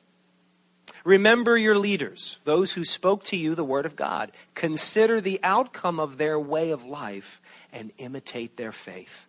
Remember 1.05 1.57
your 1.57 1.77
leaders, 1.77 2.37
those 2.43 2.73
who 2.73 2.83
spoke 2.83 3.23
to 3.25 3.37
you 3.37 3.55
the 3.55 3.63
word 3.63 3.85
of 3.85 3.95
God. 3.95 4.31
Consider 4.53 5.21
the 5.21 5.39
outcome 5.43 5.99
of 5.99 6.17
their 6.17 6.39
way 6.39 6.71
of 6.71 6.85
life 6.85 7.41
and 7.71 7.91
imitate 7.97 8.57
their 8.57 8.73
faith. 8.73 9.25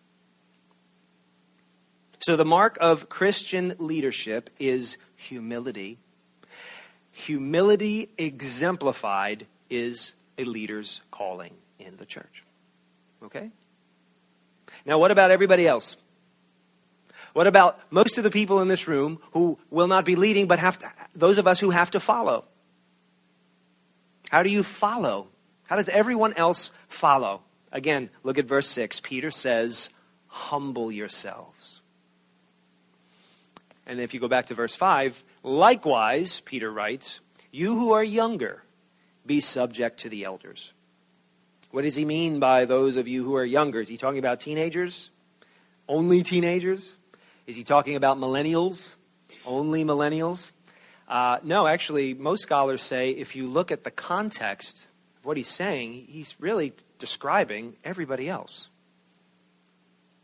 So, 2.19 2.35
the 2.35 2.45
mark 2.45 2.77
of 2.81 3.09
Christian 3.09 3.73
leadership 3.79 4.49
is 4.59 4.97
humility 5.15 5.97
Humility 7.11 8.09
exemplified 8.17 9.45
is 9.69 10.13
a 10.37 10.43
leader's 10.43 11.01
calling 11.11 11.53
in 11.79 11.97
the 11.97 12.05
church. 12.05 12.43
Okay? 13.23 13.49
Now, 14.85 14.97
what 14.97 15.11
about 15.11 15.31
everybody 15.31 15.67
else? 15.67 15.97
What 17.33 17.47
about 17.47 17.79
most 17.91 18.17
of 18.17 18.23
the 18.23 18.31
people 18.31 18.59
in 18.59 18.67
this 18.67 18.87
room 18.87 19.19
who 19.31 19.57
will 19.69 19.87
not 19.87 20.03
be 20.05 20.15
leading, 20.15 20.47
but 20.47 20.59
have 20.59 20.79
to, 20.79 20.91
those 21.15 21.37
of 21.37 21.47
us 21.47 21.59
who 21.59 21.69
have 21.69 21.91
to 21.91 21.99
follow? 21.99 22.45
How 24.29 24.43
do 24.43 24.49
you 24.49 24.63
follow? 24.63 25.27
How 25.67 25.75
does 25.75 25.89
everyone 25.89 26.33
else 26.33 26.71
follow? 26.89 27.41
Again, 27.71 28.09
look 28.23 28.37
at 28.37 28.45
verse 28.45 28.67
6. 28.67 28.99
Peter 29.01 29.31
says, 29.31 29.89
Humble 30.27 30.91
yourselves. 30.91 31.81
And 33.85 33.99
if 33.99 34.13
you 34.13 34.19
go 34.19 34.27
back 34.27 34.47
to 34.47 34.53
verse 34.53 34.75
5, 34.75 35.21
Likewise, 35.43 36.39
Peter 36.41 36.71
writes, 36.71 37.19
you 37.51 37.75
who 37.75 37.91
are 37.91 38.03
younger, 38.03 38.63
be 39.25 39.39
subject 39.39 39.99
to 40.01 40.09
the 40.09 40.23
elders. 40.23 40.73
What 41.71 41.83
does 41.83 41.95
he 41.95 42.05
mean 42.05 42.39
by 42.39 42.65
those 42.65 42.97
of 42.97 43.07
you 43.07 43.23
who 43.23 43.35
are 43.35 43.45
younger? 43.45 43.79
Is 43.79 43.89
he 43.89 43.97
talking 43.97 44.19
about 44.19 44.39
teenagers? 44.39 45.09
Only 45.87 46.21
teenagers? 46.21 46.97
Is 47.47 47.55
he 47.55 47.63
talking 47.63 47.95
about 47.95 48.17
millennials? 48.17 48.95
Only 49.45 49.83
millennials? 49.83 50.51
Uh, 51.07 51.39
no, 51.43 51.67
actually, 51.67 52.13
most 52.13 52.43
scholars 52.43 52.81
say 52.81 53.11
if 53.11 53.35
you 53.35 53.47
look 53.47 53.71
at 53.71 53.83
the 53.83 53.91
context 53.91 54.87
of 55.17 55.25
what 55.25 55.37
he's 55.37 55.49
saying, 55.49 56.05
he's 56.07 56.39
really 56.39 56.73
describing 56.99 57.75
everybody 57.83 58.29
else. 58.29 58.69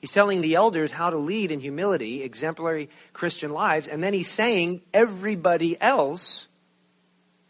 He's 0.08 0.14
telling 0.14 0.40
the 0.40 0.56
elders 0.56 0.94
how 0.94 1.10
to 1.10 1.18
lead 1.18 1.52
in 1.52 1.60
humility, 1.60 2.24
exemplary 2.24 2.90
Christian 3.12 3.52
lives, 3.52 3.90
and 3.90 4.02
then 4.02 4.14
he's 4.14 4.30
saying 4.30 4.80
everybody 4.94 5.76
else 5.82 6.48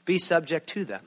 be 0.05 0.17
subject 0.17 0.65
to 0.69 0.83
them. 0.83 1.05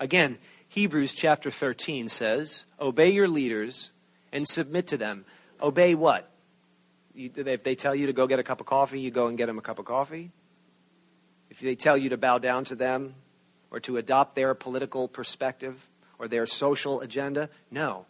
Again, 0.00 0.38
Hebrews 0.68 1.14
chapter 1.14 1.52
13 1.52 2.08
says, 2.08 2.64
Obey 2.80 3.10
your 3.10 3.28
leaders 3.28 3.92
and 4.32 4.48
submit 4.48 4.88
to 4.88 4.96
them. 4.96 5.26
Obey 5.62 5.94
what? 5.94 6.28
You, 7.14 7.30
if 7.36 7.62
they 7.62 7.76
tell 7.76 7.94
you 7.94 8.08
to 8.08 8.12
go 8.12 8.26
get 8.26 8.40
a 8.40 8.42
cup 8.42 8.58
of 8.58 8.66
coffee, 8.66 8.98
you 8.98 9.12
go 9.12 9.28
and 9.28 9.38
get 9.38 9.46
them 9.46 9.58
a 9.58 9.62
cup 9.62 9.78
of 9.78 9.84
coffee. 9.84 10.32
If 11.50 11.60
they 11.60 11.76
tell 11.76 11.96
you 11.96 12.08
to 12.08 12.16
bow 12.16 12.38
down 12.38 12.64
to 12.64 12.74
them 12.74 13.14
or 13.70 13.78
to 13.78 13.96
adopt 13.96 14.34
their 14.34 14.54
political 14.54 15.06
perspective 15.06 15.86
or 16.18 16.26
their 16.26 16.46
social 16.46 17.00
agenda, 17.00 17.48
no 17.70 18.06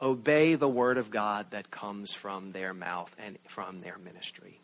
obey 0.00 0.54
the 0.54 0.68
word 0.68 0.98
of 0.98 1.10
God 1.10 1.50
that 1.50 1.70
comes 1.70 2.14
from 2.14 2.52
their 2.52 2.72
mouth 2.72 3.14
and 3.18 3.38
from 3.48 3.80
their 3.80 3.98
ministry. 3.98 4.58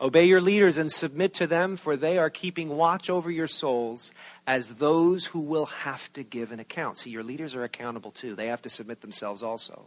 Obey 0.00 0.24
your 0.24 0.40
leaders 0.40 0.78
and 0.78 0.90
submit 0.90 1.34
to 1.34 1.46
them, 1.46 1.76
for 1.76 1.96
they 1.96 2.18
are 2.18 2.30
keeping 2.30 2.70
watch 2.70 3.10
over 3.10 3.30
your 3.30 3.46
souls 3.46 4.12
as 4.46 4.76
those 4.76 5.26
who 5.26 5.40
will 5.40 5.66
have 5.66 6.12
to 6.14 6.22
give 6.22 6.50
an 6.50 6.60
account. 6.60 6.98
See, 6.98 7.10
your 7.10 7.22
leaders 7.22 7.54
are 7.54 7.62
accountable 7.62 8.10
too. 8.10 8.34
They 8.34 8.46
have 8.48 8.62
to 8.62 8.70
submit 8.70 9.00
themselves 9.00 9.42
also. 9.42 9.84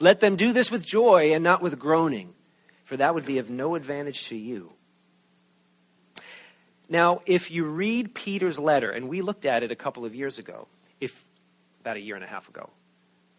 Let 0.00 0.20
them 0.20 0.36
do 0.36 0.52
this 0.52 0.70
with 0.70 0.84
joy 0.84 1.32
and 1.32 1.42
not 1.42 1.62
with 1.62 1.78
groaning, 1.78 2.34
for 2.84 2.96
that 2.96 3.14
would 3.14 3.26
be 3.26 3.38
of 3.38 3.48
no 3.48 3.74
advantage 3.74 4.28
to 4.28 4.36
you. 4.36 4.72
Now, 6.88 7.20
if 7.26 7.50
you 7.50 7.64
read 7.64 8.14
Peter's 8.14 8.58
letter, 8.58 8.90
and 8.90 9.08
we 9.08 9.20
looked 9.20 9.44
at 9.44 9.62
it 9.62 9.70
a 9.70 9.76
couple 9.76 10.04
of 10.04 10.14
years 10.14 10.38
ago, 10.38 10.68
if 11.00 11.24
about 11.80 11.96
a 11.96 12.00
year 12.00 12.14
and 12.14 12.24
a 12.24 12.28
half 12.28 12.48
ago, 12.48 12.70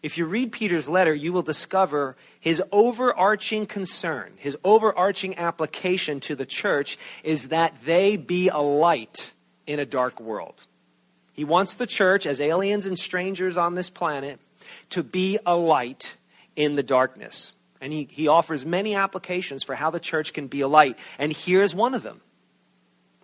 if 0.02 0.16
you 0.16 0.24
read 0.24 0.52
Peter's 0.52 0.88
letter, 0.88 1.14
you 1.14 1.32
will 1.32 1.42
discover 1.42 2.16
his 2.38 2.62
overarching 2.72 3.66
concern, 3.66 4.32
his 4.36 4.56
overarching 4.64 5.36
application 5.36 6.20
to 6.20 6.34
the 6.34 6.46
church 6.46 6.98
is 7.22 7.48
that 7.48 7.74
they 7.84 8.16
be 8.16 8.48
a 8.48 8.58
light 8.58 9.32
in 9.66 9.78
a 9.78 9.84
dark 9.84 10.20
world. 10.20 10.64
He 11.34 11.44
wants 11.44 11.74
the 11.74 11.86
church, 11.86 12.26
as 12.26 12.40
aliens 12.40 12.86
and 12.86 12.98
strangers 12.98 13.56
on 13.56 13.74
this 13.74 13.90
planet, 13.90 14.40
to 14.90 15.02
be 15.02 15.38
a 15.46 15.54
light 15.54 16.16
in 16.56 16.76
the 16.76 16.82
darkness. 16.82 17.52
And 17.80 17.92
he, 17.92 18.08
he 18.10 18.28
offers 18.28 18.66
many 18.66 18.94
applications 18.94 19.62
for 19.62 19.74
how 19.74 19.90
the 19.90 20.00
church 20.00 20.32
can 20.32 20.48
be 20.48 20.60
a 20.60 20.68
light. 20.68 20.98
And 21.18 21.32
here's 21.32 21.74
one 21.74 21.94
of 21.94 22.02
them. 22.02 22.20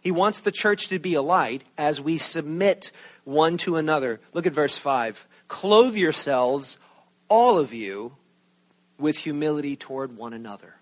He 0.03 0.11
wants 0.11 0.41
the 0.41 0.53
church 0.53 0.89
to 0.89 0.99
be 0.99 1.15
a 1.15 1.23
light 1.23 1.63
as 1.77 2.01
we 2.01 2.17
submit 2.17 2.93
one 3.25 3.57
to 3.59 3.77
another. 3.77 4.21
Look 4.33 4.47
at 4.47 4.53
verse 4.53 4.79
5. 4.79 5.27
Clothe 5.49 5.97
yourselves, 5.97 6.79
all 7.29 7.59
of 7.59 7.73
you, 7.73 8.13
with 8.99 9.19
humility 9.19 9.77
toward 9.77 10.17
one 10.17 10.33
another. 10.33 10.77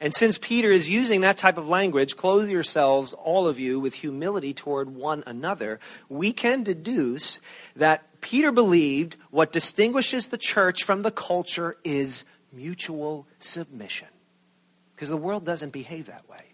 And 0.00 0.12
since 0.12 0.36
Peter 0.36 0.68
is 0.68 0.90
using 0.90 1.20
that 1.20 1.38
type 1.38 1.58
of 1.58 1.68
language, 1.68 2.16
clothe 2.16 2.48
yourselves, 2.48 3.14
all 3.14 3.46
of 3.46 3.60
you, 3.60 3.78
with 3.78 3.94
humility 3.94 4.52
toward 4.52 4.96
one 4.96 5.22
another, 5.28 5.78
we 6.08 6.32
can 6.32 6.64
deduce 6.64 7.38
that 7.76 8.02
Peter 8.20 8.50
believed 8.50 9.16
what 9.30 9.52
distinguishes 9.52 10.28
the 10.28 10.38
church 10.38 10.82
from 10.82 11.02
the 11.02 11.12
culture 11.12 11.76
is 11.84 12.24
mutual 12.52 13.28
submission. 13.38 14.08
Because 14.96 15.08
the 15.08 15.16
world 15.16 15.44
doesn't 15.44 15.72
behave 15.72 16.06
that 16.06 16.28
way. 16.28 16.46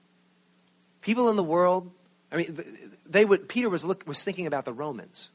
People 1.01 1.31
in 1.31 1.37
the 1.37 1.43
world, 1.43 1.91
I 2.31 2.37
mean, 2.37 2.63
they 3.09 3.25
would, 3.25 3.49
Peter 3.49 3.71
was, 3.71 3.83
look, 3.83 4.07
was 4.07 4.23
thinking 4.23 4.47
about 4.47 4.67
the 4.67 4.75
Romans. 4.75 5.31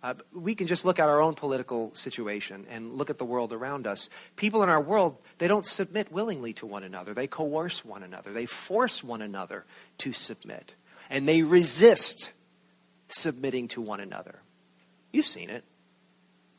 Uh, 0.00 0.14
we 0.32 0.54
can 0.54 0.68
just 0.68 0.84
look 0.84 1.00
at 1.00 1.08
our 1.08 1.20
own 1.20 1.34
political 1.34 1.92
situation 1.94 2.64
and 2.70 2.94
look 2.94 3.10
at 3.10 3.18
the 3.18 3.24
world 3.24 3.52
around 3.52 3.86
us. 3.86 4.08
People 4.36 4.62
in 4.62 4.68
our 4.68 4.80
world, 4.80 5.16
they 5.38 5.48
don't 5.48 5.66
submit 5.66 6.12
willingly 6.12 6.52
to 6.52 6.66
one 6.66 6.84
another. 6.84 7.14
They 7.14 7.26
coerce 7.26 7.84
one 7.84 8.04
another. 8.04 8.32
They 8.32 8.46
force 8.46 9.02
one 9.02 9.22
another 9.22 9.64
to 9.98 10.12
submit. 10.12 10.74
And 11.10 11.26
they 11.26 11.42
resist 11.42 12.30
submitting 13.08 13.66
to 13.68 13.80
one 13.80 13.98
another. 13.98 14.36
You've 15.10 15.26
seen 15.26 15.50
it. 15.50 15.64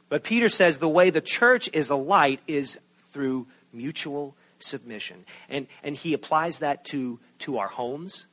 But 0.09 0.23
Peter 0.23 0.49
says 0.49 0.79
the 0.79 0.89
way 0.89 1.09
the 1.09 1.21
church 1.21 1.69
is 1.71 1.89
a 1.89 1.95
light 1.95 2.41
is 2.47 2.77
through 3.11 3.47
mutual 3.71 4.35
submission. 4.57 5.23
And, 5.49 5.67
and 5.83 5.95
he 5.95 6.13
applies 6.13 6.59
that 6.59 6.83
to, 6.85 7.19
to 7.39 7.59
our 7.59 7.67
homes, 7.67 8.25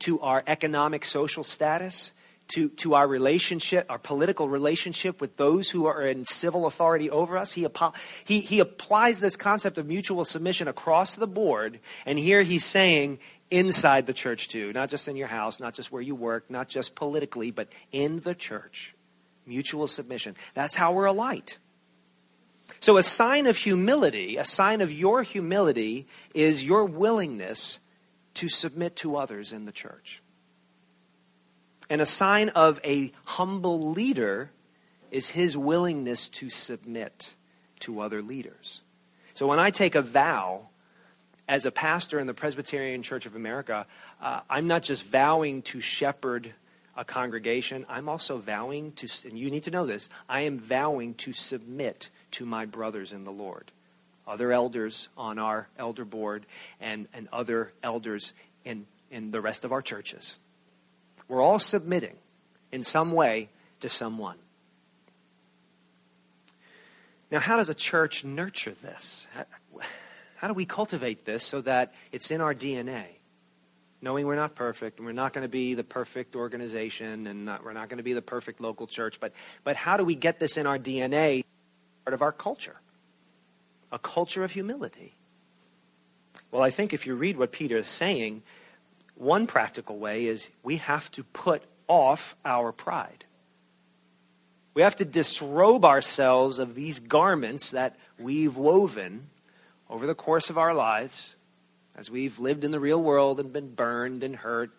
to 0.00 0.20
our 0.20 0.42
economic, 0.46 1.04
social 1.04 1.44
status, 1.44 2.12
to, 2.50 2.68
to 2.70 2.94
our 2.94 3.06
relationship, 3.06 3.86
our 3.88 3.98
political 3.98 4.48
relationship 4.48 5.20
with 5.20 5.36
those 5.36 5.70
who 5.70 5.86
are 5.86 6.02
in 6.02 6.24
civil 6.24 6.66
authority 6.66 7.10
over 7.10 7.36
us. 7.36 7.52
He, 7.52 7.66
he, 8.24 8.40
he 8.40 8.60
applies 8.60 9.20
this 9.20 9.36
concept 9.36 9.78
of 9.78 9.86
mutual 9.86 10.24
submission 10.24 10.68
across 10.68 11.14
the 11.14 11.26
board. 11.26 11.80
And 12.06 12.18
here 12.18 12.42
he's 12.42 12.64
saying 12.64 13.18
inside 13.50 14.06
the 14.06 14.12
church 14.12 14.48
too, 14.48 14.72
not 14.72 14.88
just 14.88 15.08
in 15.08 15.16
your 15.16 15.28
house, 15.28 15.60
not 15.60 15.74
just 15.74 15.90
where 15.90 16.02
you 16.02 16.14
work, 16.14 16.50
not 16.50 16.68
just 16.68 16.94
politically, 16.94 17.50
but 17.50 17.68
in 17.92 18.20
the 18.20 18.34
church. 18.34 18.94
Mutual 19.46 19.86
submission. 19.86 20.36
That's 20.54 20.74
how 20.74 20.92
we're 20.92 21.06
a 21.06 21.12
light. 21.12 21.58
So, 22.78 22.96
a 22.96 23.02
sign 23.02 23.46
of 23.46 23.56
humility, 23.56 24.36
a 24.36 24.44
sign 24.44 24.80
of 24.80 24.92
your 24.92 25.22
humility, 25.22 26.06
is 26.34 26.64
your 26.64 26.84
willingness 26.84 27.80
to 28.34 28.48
submit 28.48 28.96
to 28.96 29.16
others 29.16 29.52
in 29.52 29.64
the 29.64 29.72
church. 29.72 30.22
And 31.90 32.00
a 32.00 32.06
sign 32.06 32.50
of 32.50 32.80
a 32.84 33.10
humble 33.26 33.90
leader 33.90 34.50
is 35.10 35.30
his 35.30 35.56
willingness 35.56 36.28
to 36.28 36.48
submit 36.48 37.34
to 37.80 38.00
other 38.00 38.22
leaders. 38.22 38.82
So, 39.34 39.48
when 39.48 39.58
I 39.58 39.70
take 39.70 39.96
a 39.96 40.02
vow 40.02 40.68
as 41.48 41.66
a 41.66 41.72
pastor 41.72 42.20
in 42.20 42.28
the 42.28 42.34
Presbyterian 42.34 43.02
Church 43.02 43.26
of 43.26 43.34
America, 43.34 43.86
uh, 44.22 44.40
I'm 44.48 44.68
not 44.68 44.84
just 44.84 45.04
vowing 45.04 45.62
to 45.62 45.80
shepherd 45.80 46.54
a 46.96 47.04
congregation, 47.04 47.86
I'm 47.88 48.08
also 48.08 48.38
vowing 48.38 48.92
to, 48.92 49.08
and 49.26 49.38
you 49.38 49.50
need 49.50 49.64
to 49.64 49.70
know 49.70 49.86
this, 49.86 50.08
I 50.28 50.42
am 50.42 50.58
vowing 50.58 51.14
to 51.14 51.32
submit 51.32 52.10
to 52.32 52.44
my 52.44 52.66
brothers 52.66 53.12
in 53.12 53.24
the 53.24 53.32
Lord, 53.32 53.72
other 54.28 54.52
elders 54.52 55.08
on 55.16 55.38
our 55.38 55.68
elder 55.78 56.04
board, 56.04 56.44
and, 56.80 57.08
and 57.14 57.28
other 57.32 57.72
elders 57.82 58.34
in, 58.64 58.86
in 59.10 59.30
the 59.30 59.40
rest 59.40 59.64
of 59.64 59.72
our 59.72 59.82
churches. 59.82 60.36
We're 61.30 61.40
all 61.40 61.60
submitting 61.60 62.16
in 62.72 62.82
some 62.82 63.12
way 63.12 63.48
to 63.78 63.88
someone. 63.88 64.36
Now, 67.30 67.38
how 67.38 67.56
does 67.56 67.68
a 67.68 67.74
church 67.74 68.24
nurture 68.24 68.72
this? 68.72 69.28
How, 70.38 70.48
do 70.48 70.54
we 70.54 70.64
cultivate 70.64 71.24
this 71.24 71.44
so 71.44 71.60
that 71.60 71.94
it's 72.10 72.32
in 72.32 72.40
our 72.40 72.52
DNA? 72.52 73.04
Knowing 74.02 74.26
we're 74.26 74.34
not 74.34 74.56
perfect, 74.56 74.98
and 74.98 75.06
we're 75.06 75.12
not 75.12 75.32
going 75.32 75.42
to 75.42 75.48
be 75.48 75.74
the 75.74 75.84
perfect 75.84 76.34
organization, 76.34 77.28
and 77.28 77.44
not, 77.44 77.64
we're 77.64 77.74
not 77.74 77.88
going 77.88 77.98
to 77.98 78.02
be 78.02 78.14
the 78.14 78.22
perfect 78.22 78.60
local 78.60 78.88
church, 78.88 79.20
but, 79.20 79.32
but 79.62 79.76
how 79.76 79.96
do 79.96 80.04
we 80.04 80.16
get 80.16 80.40
this 80.40 80.56
in 80.56 80.66
our 80.66 80.78
DNA? 80.78 81.44
part 82.04 82.14
of 82.14 82.22
our 82.22 82.32
culture 82.32 82.80
a 83.92 83.98
culture 83.98 84.42
of 84.42 84.52
humility. 84.52 85.14
Well, 86.50 86.62
I 86.62 86.70
think 86.70 86.92
if 86.92 87.06
you 87.06 87.14
read 87.14 87.36
what 87.36 87.50
Peter 87.52 87.76
is 87.76 87.88
saying, 87.88 88.42
one 89.20 89.46
practical 89.46 89.98
way 89.98 90.26
is 90.26 90.50
we 90.62 90.78
have 90.78 91.10
to 91.12 91.22
put 91.22 91.62
off 91.86 92.34
our 92.44 92.72
pride. 92.72 93.24
We 94.74 94.82
have 94.82 94.96
to 94.96 95.04
disrobe 95.04 95.84
ourselves 95.84 96.58
of 96.58 96.74
these 96.74 97.00
garments 97.00 97.70
that 97.70 97.96
we've 98.18 98.56
woven 98.56 99.28
over 99.88 100.06
the 100.06 100.14
course 100.14 100.50
of 100.50 100.58
our 100.58 100.74
lives 100.74 101.34
as 101.96 102.10
we've 102.10 102.38
lived 102.38 102.64
in 102.64 102.70
the 102.70 102.80
real 102.80 103.02
world 103.02 103.40
and 103.40 103.52
been 103.52 103.74
burned 103.74 104.22
and 104.22 104.36
hurt 104.36 104.70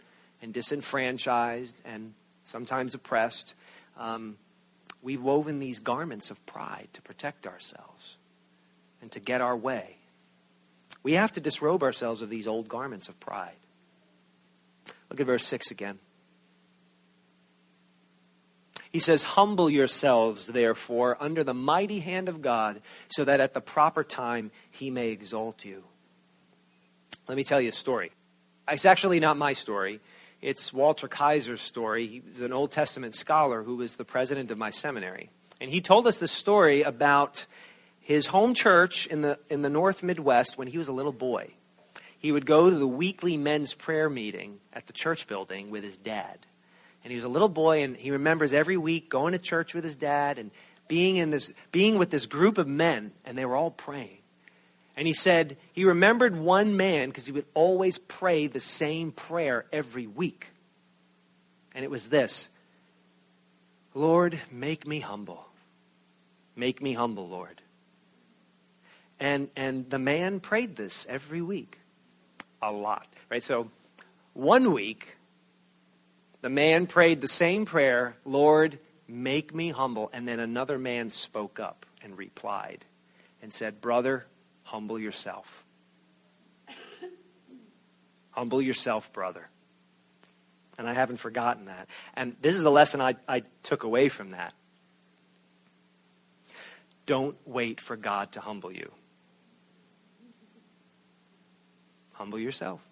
and 0.41 0.53
disenfranchised 0.53 1.81
and 1.85 2.13
sometimes 2.45 2.95
oppressed. 2.95 3.53
Um, 3.97 4.37
We've 5.01 5.21
woven 5.21 5.59
these 5.59 5.79
garments 5.79 6.29
of 6.29 6.45
pride 6.45 6.89
to 6.93 7.01
protect 7.01 7.47
ourselves 7.47 8.17
and 9.01 9.11
to 9.11 9.19
get 9.19 9.41
our 9.41 9.55
way. 9.55 9.95
We 11.03 11.13
have 11.13 11.31
to 11.33 11.41
disrobe 11.41 11.81
ourselves 11.81 12.21
of 12.21 12.29
these 12.29 12.47
old 12.47 12.67
garments 12.67 13.09
of 13.09 13.19
pride. 13.19 13.55
Look 15.11 15.19
at 15.19 15.25
verse 15.25 15.45
6 15.45 15.71
again. 15.71 15.99
He 18.93 18.99
says, 18.99 19.23
Humble 19.23 19.69
yourselves, 19.69 20.47
therefore, 20.47 21.17
under 21.19 21.43
the 21.43 21.53
mighty 21.53 21.99
hand 21.99 22.29
of 22.29 22.41
God, 22.41 22.81
so 23.09 23.25
that 23.25 23.41
at 23.41 23.53
the 23.53 23.59
proper 23.59 24.05
time 24.05 24.51
he 24.71 24.89
may 24.89 25.09
exalt 25.09 25.65
you. 25.65 25.83
Let 27.27 27.35
me 27.35 27.43
tell 27.43 27.59
you 27.59 27.69
a 27.69 27.73
story. 27.73 28.11
It's 28.69 28.85
actually 28.85 29.19
not 29.19 29.37
my 29.37 29.51
story. 29.51 29.99
It's 30.41 30.71
Walter 30.71 31.09
Kaiser's 31.09 31.61
story. 31.61 32.23
He's 32.25 32.39
an 32.39 32.53
Old 32.53 32.71
Testament 32.71 33.13
scholar 33.13 33.63
who 33.63 33.75
was 33.75 33.97
the 33.97 34.05
president 34.05 34.49
of 34.49 34.57
my 34.57 34.69
seminary. 34.69 35.29
And 35.59 35.69
he 35.69 35.81
told 35.81 36.07
us 36.07 36.19
this 36.19 36.31
story 36.31 36.83
about 36.83 37.45
his 37.99 38.27
home 38.27 38.53
church 38.53 39.07
in 39.07 39.23
the, 39.23 39.37
in 39.49 39.61
the 39.61 39.69
North 39.69 40.03
Midwest 40.03 40.57
when 40.57 40.67
he 40.67 40.77
was 40.77 40.87
a 40.87 40.93
little 40.93 41.11
boy. 41.11 41.51
He 42.21 42.31
would 42.31 42.45
go 42.45 42.69
to 42.69 42.75
the 42.75 42.87
weekly 42.87 43.35
men's 43.35 43.73
prayer 43.73 44.07
meeting 44.07 44.59
at 44.71 44.85
the 44.85 44.93
church 44.93 45.25
building 45.25 45.71
with 45.71 45.83
his 45.83 45.97
dad. 45.97 46.37
And 47.03 47.09
he 47.09 47.15
was 47.15 47.23
a 47.23 47.29
little 47.29 47.49
boy, 47.49 47.81
and 47.81 47.97
he 47.97 48.11
remembers 48.11 48.53
every 48.53 48.77
week 48.77 49.09
going 49.09 49.31
to 49.31 49.39
church 49.39 49.73
with 49.73 49.83
his 49.83 49.95
dad 49.95 50.37
and 50.37 50.51
being, 50.87 51.15
in 51.15 51.31
this, 51.31 51.51
being 51.71 51.97
with 51.97 52.11
this 52.11 52.27
group 52.27 52.59
of 52.59 52.67
men, 52.67 53.11
and 53.25 53.35
they 53.35 53.43
were 53.43 53.55
all 53.55 53.71
praying. 53.71 54.19
And 54.95 55.07
he 55.07 55.13
said 55.13 55.57
he 55.73 55.83
remembered 55.83 56.37
one 56.37 56.77
man 56.77 57.09
because 57.09 57.25
he 57.25 57.31
would 57.31 57.47
always 57.55 57.97
pray 57.97 58.45
the 58.45 58.59
same 58.59 59.11
prayer 59.11 59.65
every 59.73 60.05
week. 60.05 60.51
And 61.73 61.83
it 61.83 61.89
was 61.89 62.09
this 62.09 62.49
Lord, 63.95 64.39
make 64.51 64.85
me 64.85 64.99
humble. 64.99 65.47
Make 66.55 66.83
me 66.83 66.93
humble, 66.93 67.27
Lord. 67.27 67.61
And, 69.19 69.49
and 69.55 69.89
the 69.89 69.97
man 69.97 70.39
prayed 70.39 70.75
this 70.75 71.07
every 71.09 71.41
week. 71.41 71.79
A 72.61 72.71
lot. 72.71 73.07
Right? 73.29 73.43
So 73.43 73.69
one 74.33 74.73
week, 74.73 75.17
the 76.41 76.49
man 76.49 76.87
prayed 76.87 77.21
the 77.21 77.27
same 77.27 77.65
prayer, 77.65 78.15
Lord, 78.25 78.79
make 79.07 79.53
me 79.53 79.69
humble. 79.69 80.09
And 80.13 80.27
then 80.27 80.39
another 80.39 80.77
man 80.77 81.09
spoke 81.09 81.59
up 81.59 81.85
and 82.03 82.17
replied 82.17 82.85
and 83.41 83.51
said, 83.51 83.81
Brother, 83.81 84.25
Humble 84.71 84.97
yourself. 84.97 85.65
Humble 88.31 88.61
yourself, 88.61 89.11
brother. 89.11 89.49
And 90.77 90.87
I 90.87 90.93
haven't 90.93 91.17
forgotten 91.17 91.65
that. 91.65 91.89
And 92.15 92.37
this 92.41 92.55
is 92.55 92.63
the 92.63 92.71
lesson 92.71 93.01
I, 93.01 93.15
I 93.27 93.43
took 93.63 93.83
away 93.83 94.07
from 94.07 94.29
that. 94.29 94.53
Don't 97.05 97.35
wait 97.45 97.81
for 97.81 97.97
God 97.97 98.31
to 98.31 98.39
humble 98.39 98.71
you. 98.71 98.93
Humble 102.21 102.37
yourself. 102.37 102.87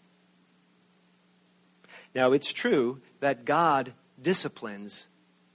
Now, 2.16 2.32
it's 2.32 2.52
true 2.52 3.00
that 3.20 3.46
God 3.46 3.94
disciplines 4.20 5.06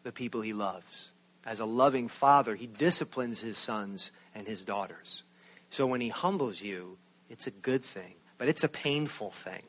the 0.04 0.12
people 0.12 0.42
he 0.42 0.52
loves. 0.52 1.10
As 1.44 1.58
a 1.58 1.64
loving 1.64 2.06
father, 2.06 2.54
he 2.54 2.68
disciplines 2.68 3.40
his 3.40 3.58
sons 3.58 4.12
and 4.32 4.46
his 4.46 4.64
daughters. 4.64 5.24
So 5.70 5.88
when 5.88 6.00
he 6.00 6.08
humbles 6.08 6.62
you, 6.62 6.98
it's 7.28 7.48
a 7.48 7.50
good 7.50 7.82
thing, 7.82 8.14
but 8.38 8.46
it's 8.46 8.62
a 8.62 8.68
painful 8.68 9.32
thing. 9.32 9.64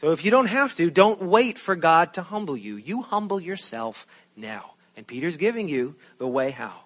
So 0.00 0.12
if 0.12 0.24
you 0.24 0.30
don't 0.30 0.46
have 0.46 0.76
to, 0.76 0.92
don't 0.92 1.22
wait 1.22 1.58
for 1.58 1.74
God 1.74 2.14
to 2.14 2.22
humble 2.22 2.56
you. 2.56 2.76
You 2.76 3.02
humble 3.02 3.40
yourself 3.40 4.06
now. 4.36 4.74
And 4.96 5.04
Peter's 5.04 5.38
giving 5.38 5.68
you 5.68 5.96
the 6.18 6.28
way 6.28 6.52
how. 6.52 6.82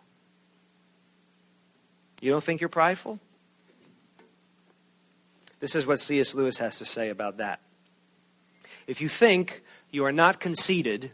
You 2.22 2.30
don't 2.30 2.42
think 2.42 2.62
you're 2.62 2.70
prideful? 2.70 3.20
This 5.66 5.74
is 5.74 5.84
what 5.84 5.98
C.S. 5.98 6.32
Lewis 6.32 6.58
has 6.58 6.78
to 6.78 6.84
say 6.84 7.08
about 7.08 7.38
that. 7.38 7.58
If 8.86 9.00
you 9.00 9.08
think 9.08 9.64
you 9.90 10.04
are 10.04 10.12
not 10.12 10.38
conceited, 10.38 11.10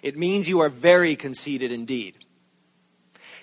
it 0.00 0.16
means 0.16 0.48
you 0.48 0.60
are 0.60 0.70
very 0.70 1.14
conceited 1.14 1.70
indeed. 1.70 2.14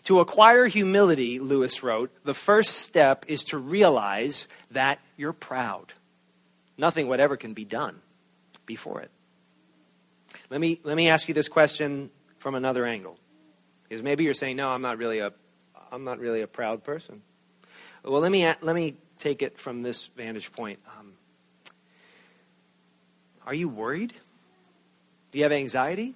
To 0.05 0.19
acquire 0.19 0.65
humility, 0.65 1.37
Lewis 1.37 1.83
wrote, 1.83 2.09
the 2.25 2.33
first 2.33 2.77
step 2.77 3.25
is 3.27 3.43
to 3.43 3.59
realize 3.59 4.47
that 4.71 4.97
you're 5.17 5.33
proud. 5.33 5.93
Nothing 6.79 7.07
whatever 7.07 7.37
can 7.37 7.53
be 7.53 7.63
done 7.63 8.01
before 8.65 9.01
it. 9.01 9.11
Let 10.49 10.59
me, 10.59 10.79
let 10.83 10.97
me 10.97 11.09
ask 11.09 11.27
you 11.27 11.35
this 11.35 11.47
question 11.47 12.09
from 12.39 12.55
another 12.55 12.87
angle. 12.87 13.19
Because 13.87 14.01
maybe 14.01 14.23
you're 14.23 14.33
saying, 14.33 14.55
no, 14.55 14.69
I'm 14.69 14.81
not 14.81 14.97
really 14.97 15.19
a, 15.19 15.31
I'm 15.91 16.05
not 16.05 16.17
really 16.17 16.41
a 16.41 16.47
proud 16.47 16.83
person. 16.83 17.21
Well, 18.03 18.21
let 18.21 18.31
me, 18.31 18.51
let 18.63 18.75
me 18.75 18.95
take 19.19 19.41
it 19.41 19.57
from 19.59 19.81
this 19.81 20.07
vantage 20.07 20.51
point. 20.51 20.79
Um, 20.97 21.13
are 23.45 23.53
you 23.53 23.69
worried? 23.69 24.13
Do 25.31 25.37
you 25.37 25.43
have 25.43 25.51
anxiety? 25.51 26.15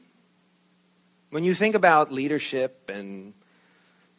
When 1.30 1.44
you 1.44 1.54
think 1.54 1.76
about 1.76 2.12
leadership 2.12 2.90
and 2.90 3.34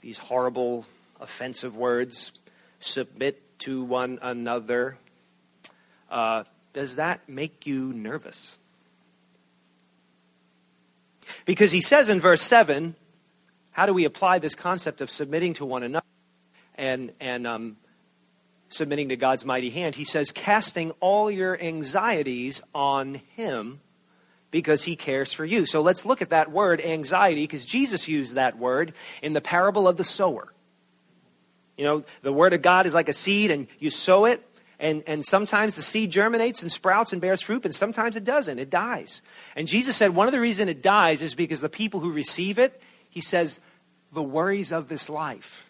these 0.00 0.18
horrible, 0.18 0.86
offensive 1.20 1.74
words, 1.74 2.32
submit 2.78 3.40
to 3.60 3.82
one 3.82 4.18
another, 4.20 4.98
uh, 6.10 6.44
does 6.72 6.96
that 6.96 7.28
make 7.28 7.66
you 7.66 7.92
nervous? 7.92 8.58
Because 11.44 11.72
he 11.72 11.80
says 11.80 12.08
in 12.08 12.20
verse 12.20 12.42
7, 12.42 12.94
how 13.72 13.86
do 13.86 13.94
we 13.94 14.04
apply 14.04 14.38
this 14.38 14.54
concept 14.54 15.00
of 15.00 15.10
submitting 15.10 15.54
to 15.54 15.64
one 15.64 15.82
another 15.82 16.06
and, 16.76 17.12
and 17.20 17.46
um, 17.46 17.76
submitting 18.68 19.08
to 19.10 19.16
God's 19.16 19.44
mighty 19.44 19.70
hand? 19.70 19.94
He 19.94 20.04
says, 20.04 20.32
casting 20.32 20.92
all 21.00 21.30
your 21.30 21.60
anxieties 21.60 22.62
on 22.74 23.14
him 23.36 23.80
because 24.50 24.84
he 24.84 24.94
cares 24.94 25.32
for 25.32 25.44
you. 25.44 25.66
So 25.66 25.80
let's 25.80 26.06
look 26.06 26.22
at 26.22 26.30
that 26.30 26.50
word, 26.50 26.80
anxiety, 26.80 27.42
because 27.42 27.64
Jesus 27.64 28.06
used 28.06 28.36
that 28.36 28.56
word 28.56 28.92
in 29.20 29.32
the 29.32 29.40
parable 29.40 29.88
of 29.88 29.96
the 29.96 30.04
sower. 30.04 30.52
You 31.76 31.84
know, 31.84 32.04
the 32.22 32.32
word 32.32 32.52
of 32.52 32.62
God 32.62 32.86
is 32.86 32.94
like 32.94 33.08
a 33.08 33.12
seed, 33.12 33.50
and 33.50 33.66
you 33.80 33.90
sow 33.90 34.26
it, 34.26 34.46
and, 34.78 35.02
and 35.06 35.24
sometimes 35.24 35.74
the 35.74 35.82
seed 35.82 36.10
germinates 36.10 36.62
and 36.62 36.70
sprouts 36.70 37.12
and 37.12 37.20
bears 37.20 37.42
fruit, 37.42 37.64
and 37.64 37.74
sometimes 37.74 38.14
it 38.14 38.22
doesn't. 38.22 38.58
It 38.60 38.70
dies. 38.70 39.22
And 39.56 39.66
Jesus 39.66 39.96
said 39.96 40.14
one 40.14 40.28
of 40.28 40.32
the 40.32 40.40
reasons 40.40 40.70
it 40.70 40.82
dies 40.82 41.20
is 41.20 41.34
because 41.34 41.60
the 41.60 41.68
people 41.68 41.98
who 42.00 42.12
receive 42.12 42.58
it, 42.58 42.80
he 43.10 43.20
says, 43.20 43.58
the 44.12 44.22
worries 44.22 44.72
of 44.72 44.88
this 44.88 45.10
life, 45.10 45.63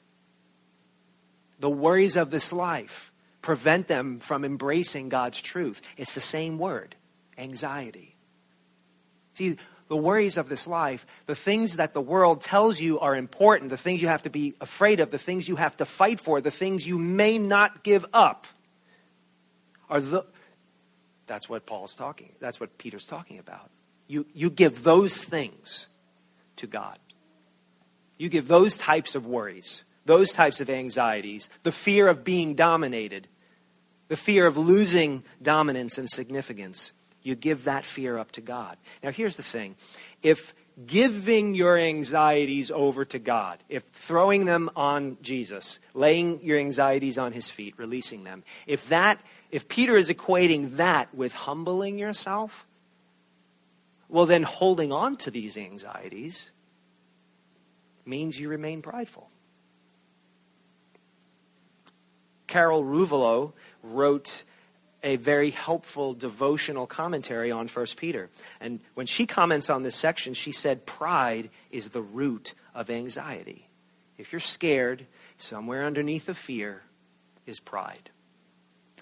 the 1.64 1.70
worries 1.70 2.18
of 2.18 2.31
this 2.31 2.53
life 2.53 3.11
prevent 3.40 3.88
them 3.88 4.20
from 4.20 4.44
embracing 4.44 5.09
God's 5.09 5.40
truth. 5.40 5.81
It's 5.96 6.14
the 6.14 6.20
same 6.20 6.59
word, 6.59 6.94
anxiety. 7.38 8.16
See, 9.33 9.57
the 9.88 9.96
worries 9.96 10.37
of 10.37 10.50
this 10.50 10.66
life, 10.66 11.07
the 11.24 11.35
things 11.35 11.77
that 11.77 11.94
the 11.94 12.03
world 12.03 12.42
tells 12.42 12.83
you 12.83 13.00
are 13.00 13.16
important, 13.16 13.70
the 13.70 13.79
things 13.79 14.03
you 14.03 14.09
have 14.09 14.20
to 14.24 14.29
be 14.29 14.53
afraid 14.61 15.00
of, 15.00 15.11
the 15.11 15.16
things 15.16 15.48
you 15.48 15.57
have 15.57 15.74
to 15.79 15.87
fight 15.87 16.20
for, 16.20 16.42
the 16.42 16.50
things 16.50 16.87
you 16.87 16.98
may 16.98 17.38
not 17.38 17.83
give 17.83 18.05
up, 18.12 18.46
are 19.88 20.03
the. 20.03 20.22
That's 21.24 21.48
what 21.48 21.64
Paul's 21.64 21.96
talking. 21.96 22.29
That's 22.40 22.61
what 22.61 22.77
Peter's 22.77 23.07
talking 23.07 23.38
about. 23.38 23.70
You, 24.07 24.27
you 24.35 24.50
give 24.50 24.83
those 24.83 25.24
things 25.24 25.87
to 26.57 26.66
God. 26.66 26.98
You 28.18 28.29
give 28.29 28.48
those 28.48 28.77
types 28.77 29.14
of 29.14 29.24
worries, 29.24 29.83
those 30.04 30.32
types 30.32 30.60
of 30.60 30.68
anxieties, 30.68 31.48
the 31.62 31.72
fear 31.72 32.08
of 32.08 32.24
being 32.24 32.54
dominated, 32.54 33.26
the 34.08 34.16
fear 34.16 34.46
of 34.46 34.56
losing 34.56 35.22
dominance 35.42 35.98
and 35.98 36.08
significance 36.08 36.92
you 37.24 37.34
give 37.34 37.64
that 37.64 37.84
fear 37.84 38.18
up 38.18 38.30
to 38.32 38.40
God. 38.40 38.76
Now, 39.02 39.10
here's 39.10 39.36
the 39.36 39.42
thing 39.42 39.74
if 40.22 40.54
giving 40.86 41.54
your 41.54 41.76
anxieties 41.76 42.70
over 42.70 43.04
to 43.06 43.18
God, 43.18 43.58
if 43.68 43.82
throwing 43.92 44.44
them 44.44 44.70
on 44.76 45.16
Jesus, 45.22 45.80
laying 45.94 46.42
your 46.42 46.58
anxieties 46.58 47.18
on 47.18 47.32
his 47.32 47.50
feet, 47.50 47.74
releasing 47.76 48.22
them, 48.22 48.44
if 48.66 48.88
that 48.90 49.18
if 49.50 49.68
Peter 49.68 49.96
is 49.96 50.08
equating 50.10 50.76
that 50.76 51.12
with 51.14 51.34
humbling 51.34 51.98
yourself, 51.98 52.66
well 54.08 54.26
then 54.26 54.42
holding 54.42 54.92
on 54.92 55.16
to 55.16 55.30
these 55.30 55.56
anxieties 55.56 56.50
means 58.04 58.38
you 58.38 58.48
remain 58.48 58.82
prideful. 58.82 59.30
Carol 62.46 62.85
Ruvolo 62.85 63.52
wrote 63.83 64.44
a 65.02 65.16
very 65.16 65.50
helpful 65.50 66.14
devotional 66.14 66.87
commentary 66.87 67.50
on 67.50 67.68
1 67.68 67.87
Peter. 67.96 68.30
And 68.61 68.80
when 68.94 69.07
she 69.07 69.26
comments 69.26 69.68
on 69.68 69.83
this 69.83 69.94
section, 69.94 70.33
she 70.33 70.50
said, 70.50 70.87
Pride 70.87 71.50
is 71.70 71.90
the 71.90 72.00
root 72.00 72.54
of 72.74 72.88
anxiety. 72.88 73.68
If 74.16 74.33
you're 74.33 74.40
scared, 74.40 75.07
somewhere 75.37 75.85
underneath 75.85 76.26
the 76.26 76.35
fear 76.35 76.83
is 77.46 77.61
pride. 77.61 78.11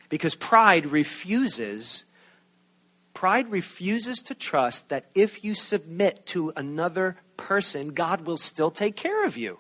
Because 0.09 0.35
pride 0.35 0.87
refuses 0.87 2.05
pride 3.15 3.51
refuses 3.51 4.19
to 4.23 4.35
trust 4.35 4.89
that 4.89 5.05
if 5.15 5.45
you 5.45 5.55
submit 5.55 6.27
to 6.27 6.53
another 6.57 7.17
person, 7.37 7.91
God 7.91 8.23
will 8.23 8.37
still 8.37 8.71
take 8.71 8.97
care 8.97 9.25
of 9.25 9.37
you. 9.37 9.59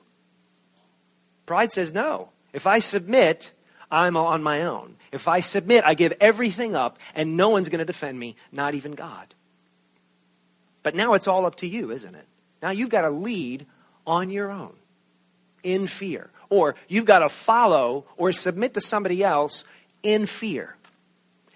Pride 1.47 1.71
says 1.71 1.92
no. 1.92 2.31
If 2.53 2.66
I 2.66 2.79
submit, 2.79 3.53
I'm 3.92 4.16
on 4.16 4.42
my 4.42 4.62
own. 4.62 4.96
If 5.12 5.28
I 5.28 5.40
submit, 5.40 5.85
I 5.85 5.92
give 5.92 6.14
everything 6.18 6.74
up, 6.74 6.98
and 7.14 7.37
no 7.37 7.50
one's 7.50 7.68
going 7.68 7.81
to 7.81 7.85
defend 7.85 8.18
me, 8.18 8.35
not 8.50 8.74
even 8.74 8.92
God. 8.92 9.35
But 10.83 10.94
now 10.94 11.12
it's 11.12 11.28
all 11.28 11.44
up 11.44 11.57
to 11.57 11.68
you, 11.68 11.90
isn't 11.90 12.14
it? 12.14 12.26
Now 12.62 12.70
you've 12.70 12.88
got 12.90 13.02
to 13.02 13.11
lead 13.11 13.66
on 14.07 14.31
your 14.31 14.50
own 14.50 14.72
in 15.62 15.87
fear. 15.87 16.31
Or 16.48 16.74
you've 16.88 17.05
got 17.05 17.20
to 17.20 17.28
follow 17.28 18.05
or 18.16 18.33
submit 18.33 18.74
to 18.74 18.81
somebody 18.81 19.22
else 19.22 19.64
in 20.02 20.26
fear. 20.26 20.76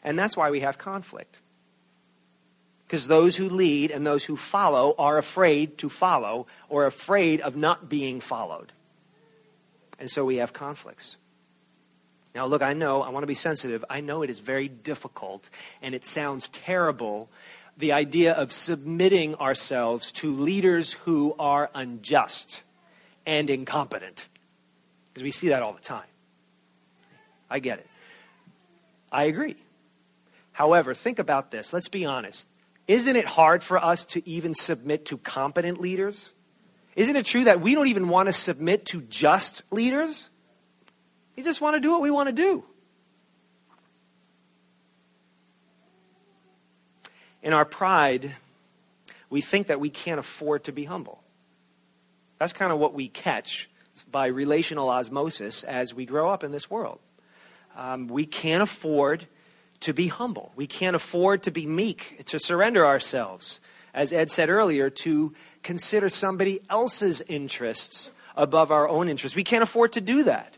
And 0.04 0.18
that's 0.18 0.36
why 0.36 0.50
we 0.50 0.60
have 0.60 0.78
conflict. 0.78 1.40
Because 2.86 3.08
those 3.08 3.36
who 3.36 3.48
lead 3.48 3.90
and 3.90 4.06
those 4.06 4.24
who 4.24 4.36
follow 4.36 4.94
are 4.98 5.18
afraid 5.18 5.78
to 5.78 5.88
follow 5.88 6.46
or 6.68 6.86
afraid 6.86 7.40
of 7.40 7.56
not 7.56 7.88
being 7.88 8.20
followed. 8.20 8.72
And 9.98 10.10
so 10.10 10.24
we 10.24 10.36
have 10.36 10.52
conflicts. 10.52 11.16
Now, 12.36 12.44
look, 12.44 12.60
I 12.60 12.74
know, 12.74 13.00
I 13.00 13.08
want 13.08 13.22
to 13.22 13.26
be 13.26 13.32
sensitive. 13.32 13.82
I 13.88 14.02
know 14.02 14.20
it 14.20 14.28
is 14.28 14.40
very 14.40 14.68
difficult 14.68 15.48
and 15.80 15.94
it 15.94 16.04
sounds 16.04 16.48
terrible 16.48 17.30
the 17.78 17.92
idea 17.92 18.34
of 18.34 18.52
submitting 18.52 19.34
ourselves 19.36 20.12
to 20.12 20.30
leaders 20.30 20.92
who 20.92 21.34
are 21.38 21.70
unjust 21.74 22.62
and 23.24 23.48
incompetent. 23.48 24.26
Because 25.08 25.22
we 25.22 25.30
see 25.30 25.48
that 25.48 25.62
all 25.62 25.72
the 25.72 25.80
time. 25.80 26.04
I 27.48 27.58
get 27.58 27.78
it. 27.78 27.86
I 29.10 29.24
agree. 29.24 29.56
However, 30.52 30.92
think 30.92 31.18
about 31.18 31.50
this. 31.50 31.72
Let's 31.72 31.88
be 31.88 32.04
honest. 32.04 32.46
Isn't 32.86 33.16
it 33.16 33.24
hard 33.24 33.62
for 33.62 33.82
us 33.82 34.04
to 34.04 34.28
even 34.28 34.52
submit 34.52 35.06
to 35.06 35.16
competent 35.16 35.80
leaders? 35.80 36.32
Isn't 36.96 37.16
it 37.16 37.24
true 37.24 37.44
that 37.44 37.62
we 37.62 37.74
don't 37.74 37.88
even 37.88 38.10
want 38.10 38.26
to 38.26 38.34
submit 38.34 38.84
to 38.86 39.00
just 39.00 39.62
leaders? 39.72 40.28
We 41.36 41.42
just 41.42 41.60
want 41.60 41.76
to 41.76 41.80
do 41.80 41.92
what 41.92 42.00
we 42.00 42.10
want 42.10 42.28
to 42.28 42.34
do. 42.34 42.64
In 47.42 47.52
our 47.52 47.64
pride, 47.64 48.34
we 49.28 49.40
think 49.40 49.66
that 49.66 49.78
we 49.78 49.90
can't 49.90 50.18
afford 50.18 50.64
to 50.64 50.72
be 50.72 50.84
humble. 50.84 51.22
That's 52.38 52.52
kind 52.52 52.72
of 52.72 52.78
what 52.78 52.94
we 52.94 53.08
catch 53.08 53.68
by 54.10 54.26
relational 54.26 54.88
osmosis 54.88 55.62
as 55.62 55.94
we 55.94 56.06
grow 56.06 56.30
up 56.30 56.42
in 56.42 56.52
this 56.52 56.70
world. 56.70 56.98
Um, 57.76 58.08
we 58.08 58.26
can't 58.26 58.62
afford 58.62 59.26
to 59.80 59.92
be 59.92 60.08
humble. 60.08 60.52
We 60.56 60.66
can't 60.66 60.96
afford 60.96 61.42
to 61.44 61.50
be 61.50 61.66
meek, 61.66 62.22
to 62.26 62.38
surrender 62.38 62.84
ourselves, 62.86 63.60
as 63.94 64.12
Ed 64.12 64.30
said 64.30 64.48
earlier, 64.48 64.90
to 64.90 65.34
consider 65.62 66.08
somebody 66.08 66.60
else's 66.70 67.20
interests 67.22 68.10
above 68.36 68.70
our 68.70 68.88
own 68.88 69.08
interests. 69.08 69.36
We 69.36 69.44
can't 69.44 69.62
afford 69.62 69.92
to 69.92 70.00
do 70.00 70.24
that 70.24 70.55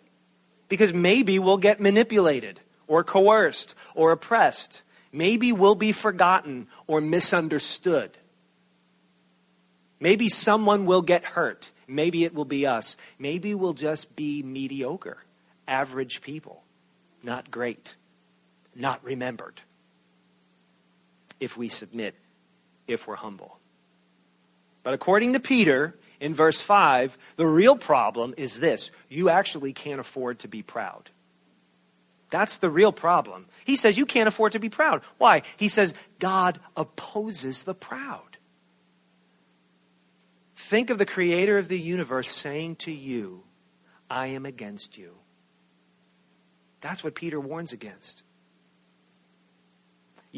because 0.68 0.92
maybe 0.92 1.38
we'll 1.38 1.56
get 1.58 1.80
manipulated 1.80 2.60
or 2.86 3.04
coerced 3.04 3.74
or 3.94 4.12
oppressed. 4.12 4.82
Maybe 5.12 5.52
we'll 5.52 5.74
be 5.74 5.92
forgotten 5.92 6.66
or 6.86 7.00
misunderstood. 7.00 8.18
Maybe 10.00 10.28
someone 10.28 10.86
will 10.86 11.02
get 11.02 11.24
hurt. 11.24 11.70
Maybe 11.86 12.24
it 12.24 12.34
will 12.34 12.44
be 12.44 12.66
us. 12.66 12.96
Maybe 13.18 13.54
we'll 13.54 13.72
just 13.72 14.14
be 14.14 14.42
mediocre, 14.42 15.24
average 15.66 16.20
people, 16.20 16.62
not 17.22 17.50
great, 17.50 17.94
not 18.76 19.02
remembered. 19.02 19.62
If 21.40 21.56
we 21.56 21.68
submit, 21.68 22.14
if 22.86 23.06
we're 23.06 23.16
humble. 23.16 23.58
But 24.82 24.94
according 24.94 25.32
to 25.32 25.40
Peter, 25.40 25.94
in 26.20 26.34
verse 26.34 26.60
5, 26.60 27.16
the 27.36 27.46
real 27.46 27.76
problem 27.76 28.34
is 28.36 28.60
this 28.60 28.90
you 29.08 29.28
actually 29.28 29.72
can't 29.72 30.00
afford 30.00 30.40
to 30.40 30.48
be 30.48 30.62
proud. 30.62 31.10
That's 32.30 32.58
the 32.58 32.70
real 32.70 32.92
problem. 32.92 33.46
He 33.64 33.76
says 33.76 33.96
you 33.96 34.06
can't 34.06 34.28
afford 34.28 34.52
to 34.52 34.58
be 34.58 34.68
proud. 34.68 35.02
Why? 35.16 35.42
He 35.56 35.68
says 35.68 35.94
God 36.18 36.58
opposes 36.76 37.64
the 37.64 37.74
proud. 37.74 38.22
Think 40.56 40.90
of 40.90 40.98
the 40.98 41.06
creator 41.06 41.56
of 41.56 41.68
the 41.68 41.80
universe 41.80 42.30
saying 42.30 42.76
to 42.76 42.92
you, 42.92 43.42
I 44.10 44.26
am 44.28 44.44
against 44.44 44.98
you. 44.98 45.14
That's 46.80 47.02
what 47.02 47.14
Peter 47.14 47.40
warns 47.40 47.72
against. 47.72 48.22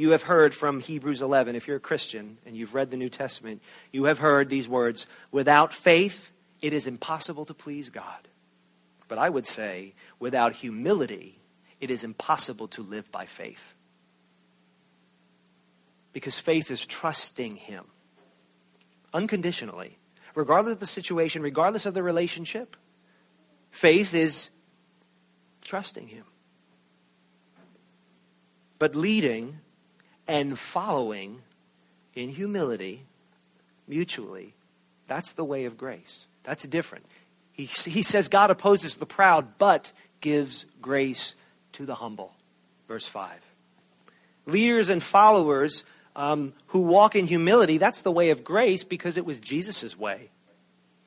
You 0.00 0.12
have 0.12 0.22
heard 0.22 0.54
from 0.54 0.80
Hebrews 0.80 1.20
11, 1.20 1.56
if 1.56 1.68
you're 1.68 1.76
a 1.76 1.78
Christian 1.78 2.38
and 2.46 2.56
you've 2.56 2.74
read 2.74 2.90
the 2.90 2.96
New 2.96 3.10
Testament, 3.10 3.60
you 3.92 4.04
have 4.04 4.18
heard 4.18 4.48
these 4.48 4.66
words 4.66 5.06
Without 5.30 5.74
faith, 5.74 6.32
it 6.62 6.72
is 6.72 6.86
impossible 6.86 7.44
to 7.44 7.52
please 7.52 7.90
God. 7.90 8.26
But 9.08 9.18
I 9.18 9.28
would 9.28 9.44
say, 9.44 9.92
without 10.18 10.54
humility, 10.54 11.36
it 11.82 11.90
is 11.90 12.02
impossible 12.02 12.66
to 12.68 12.82
live 12.82 13.12
by 13.12 13.26
faith. 13.26 13.74
Because 16.14 16.38
faith 16.38 16.70
is 16.70 16.86
trusting 16.86 17.56
Him 17.56 17.84
unconditionally, 19.12 19.98
regardless 20.34 20.72
of 20.72 20.80
the 20.80 20.86
situation, 20.86 21.42
regardless 21.42 21.84
of 21.84 21.92
the 21.92 22.02
relationship. 22.02 22.74
Faith 23.70 24.14
is 24.14 24.48
trusting 25.60 26.06
Him. 26.06 26.24
But 28.78 28.94
leading 28.94 29.58
and 30.30 30.56
following 30.56 31.40
in 32.14 32.28
humility, 32.28 33.02
mutually, 33.88 34.54
that's 35.08 35.32
the 35.32 35.42
way 35.42 35.64
of 35.64 35.76
grace. 35.76 36.28
That's 36.44 36.62
different. 36.62 37.04
He, 37.52 37.64
he 37.64 38.04
says 38.04 38.28
God 38.28 38.48
opposes 38.48 38.96
the 38.96 39.06
proud, 39.06 39.58
but 39.58 39.90
gives 40.20 40.66
grace 40.80 41.34
to 41.72 41.84
the 41.84 41.96
humble. 41.96 42.32
Verse 42.86 43.08
5. 43.08 43.32
Leaders 44.46 44.88
and 44.88 45.02
followers 45.02 45.84
um, 46.14 46.52
who 46.68 46.82
walk 46.82 47.16
in 47.16 47.26
humility, 47.26 47.76
that's 47.76 48.02
the 48.02 48.12
way 48.12 48.30
of 48.30 48.44
grace 48.44 48.84
because 48.84 49.16
it 49.16 49.26
was 49.26 49.40
Jesus' 49.40 49.98
way. 49.98 50.28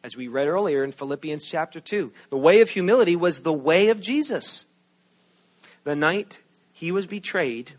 As 0.04 0.18
we 0.18 0.28
read 0.28 0.50
earlier 0.50 0.84
in 0.84 0.92
Philippians 0.92 1.46
chapter 1.46 1.80
2, 1.80 2.12
the 2.30 2.38
way 2.38 2.60
of 2.60 2.72
humility 2.72 3.16
was 3.16 3.44
the 3.44 3.54
way 3.54 3.88
of 3.88 4.02
Jesus. 4.02 4.66
The 5.86 5.96
night 5.96 6.42
he 6.74 6.92
was 6.92 7.08
betrayed 7.08 7.72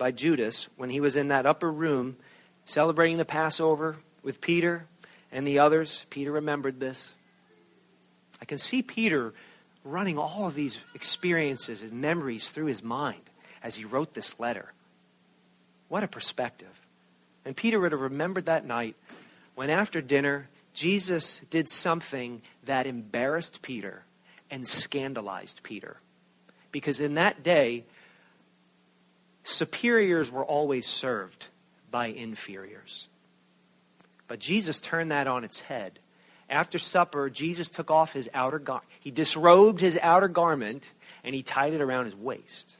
by 0.00 0.10
Judas, 0.10 0.66
when 0.78 0.88
he 0.88 0.98
was 0.98 1.14
in 1.14 1.28
that 1.28 1.44
upper 1.44 1.70
room 1.70 2.16
celebrating 2.64 3.18
the 3.18 3.24
Passover 3.26 3.96
with 4.22 4.40
Peter 4.40 4.86
and 5.30 5.46
the 5.46 5.58
others, 5.58 6.06
Peter 6.08 6.32
remembered 6.32 6.80
this. 6.80 7.14
I 8.40 8.46
can 8.46 8.56
see 8.56 8.80
Peter 8.80 9.34
running 9.84 10.16
all 10.16 10.46
of 10.46 10.54
these 10.54 10.78
experiences 10.94 11.82
and 11.82 12.00
memories 12.00 12.50
through 12.50 12.64
his 12.64 12.82
mind 12.82 13.20
as 13.62 13.76
he 13.76 13.84
wrote 13.84 14.14
this 14.14 14.40
letter. 14.40 14.72
What 15.90 16.02
a 16.02 16.08
perspective. 16.08 16.80
And 17.44 17.54
Peter 17.54 17.78
would 17.78 17.92
have 17.92 18.00
remembered 18.00 18.46
that 18.46 18.64
night 18.64 18.96
when, 19.54 19.68
after 19.68 20.00
dinner, 20.00 20.48
Jesus 20.72 21.42
did 21.50 21.68
something 21.68 22.40
that 22.64 22.86
embarrassed 22.86 23.60
Peter 23.60 24.04
and 24.50 24.66
scandalized 24.66 25.62
Peter. 25.62 25.98
Because 26.72 27.00
in 27.00 27.14
that 27.14 27.42
day, 27.42 27.84
superiors 29.50 30.30
were 30.30 30.44
always 30.44 30.86
served 30.86 31.48
by 31.90 32.06
inferiors. 32.06 33.08
But 34.28 34.38
Jesus 34.38 34.80
turned 34.80 35.10
that 35.10 35.26
on 35.26 35.44
its 35.44 35.60
head. 35.60 35.98
After 36.48 36.78
supper, 36.78 37.30
Jesus 37.30 37.70
took 37.70 37.90
off 37.90 38.12
his 38.12 38.28
outer 38.34 38.58
garment. 38.58 38.88
He 39.00 39.10
disrobed 39.10 39.80
his 39.80 39.98
outer 40.02 40.28
garment 40.28 40.92
and 41.22 41.34
he 41.34 41.42
tied 41.42 41.74
it 41.74 41.80
around 41.80 42.06
his 42.06 42.16
waist. 42.16 42.76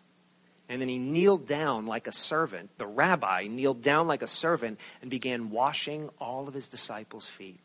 And 0.68 0.80
then 0.80 0.88
he 0.88 0.98
kneeled 0.98 1.46
down 1.46 1.87
like 1.87 2.06
a 2.06 2.12
servant. 2.12 2.70
The 2.78 2.87
rabbi 2.87 3.48
kneeled 3.48 3.83
down 3.83 4.06
like 4.06 4.22
a 4.22 4.28
servant 4.28 4.78
and 5.02 5.11
began 5.11 5.50
washing 5.50 6.11
all 6.20 6.46
of 6.46 6.54
his 6.54 6.68
disciples' 6.68 7.28
feet 7.28 7.59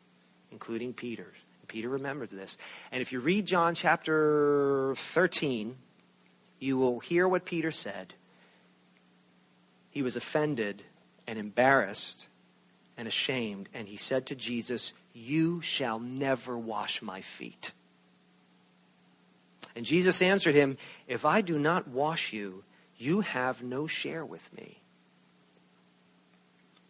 including 0.56 0.94
Peter's. 0.94 1.36
Peter 1.68 1.90
remembered 1.90 2.30
this. 2.30 2.58
And 2.94 3.02
if 3.02 3.12
you 3.12 3.20
read 3.20 3.46
John 3.46 3.76
chapter 3.76 4.94
13, 4.96 5.76
you 6.60 6.78
will 6.78 7.00
hear 7.00 7.28
what 7.28 7.44
Peter 7.44 7.72
said. 7.72 8.14
He 9.96 10.02
was 10.02 10.18
offended 10.18 10.84
and 11.26 11.40
embarrassed 11.40 12.28
and 12.98 13.08
ashamed, 13.08 13.70
and 13.74 13.88
he 13.88 13.96
said 13.96 14.26
to 14.26 14.36
Jesus, 14.36 14.94
You 15.14 15.62
shall 15.62 16.00
never 16.00 16.58
wash 16.58 17.02
my 17.02 17.22
feet. 17.22 17.72
And 19.74 19.86
Jesus 19.86 20.22
answered 20.22 20.54
him, 20.54 20.76
If 21.08 21.24
I 21.24 21.40
do 21.40 21.58
not 21.58 21.88
wash 21.88 22.34
you, 22.34 22.66
you 22.98 23.22
have 23.22 23.64
no 23.64 23.88
share 23.88 24.26
with 24.26 24.52
me. 24.52 24.80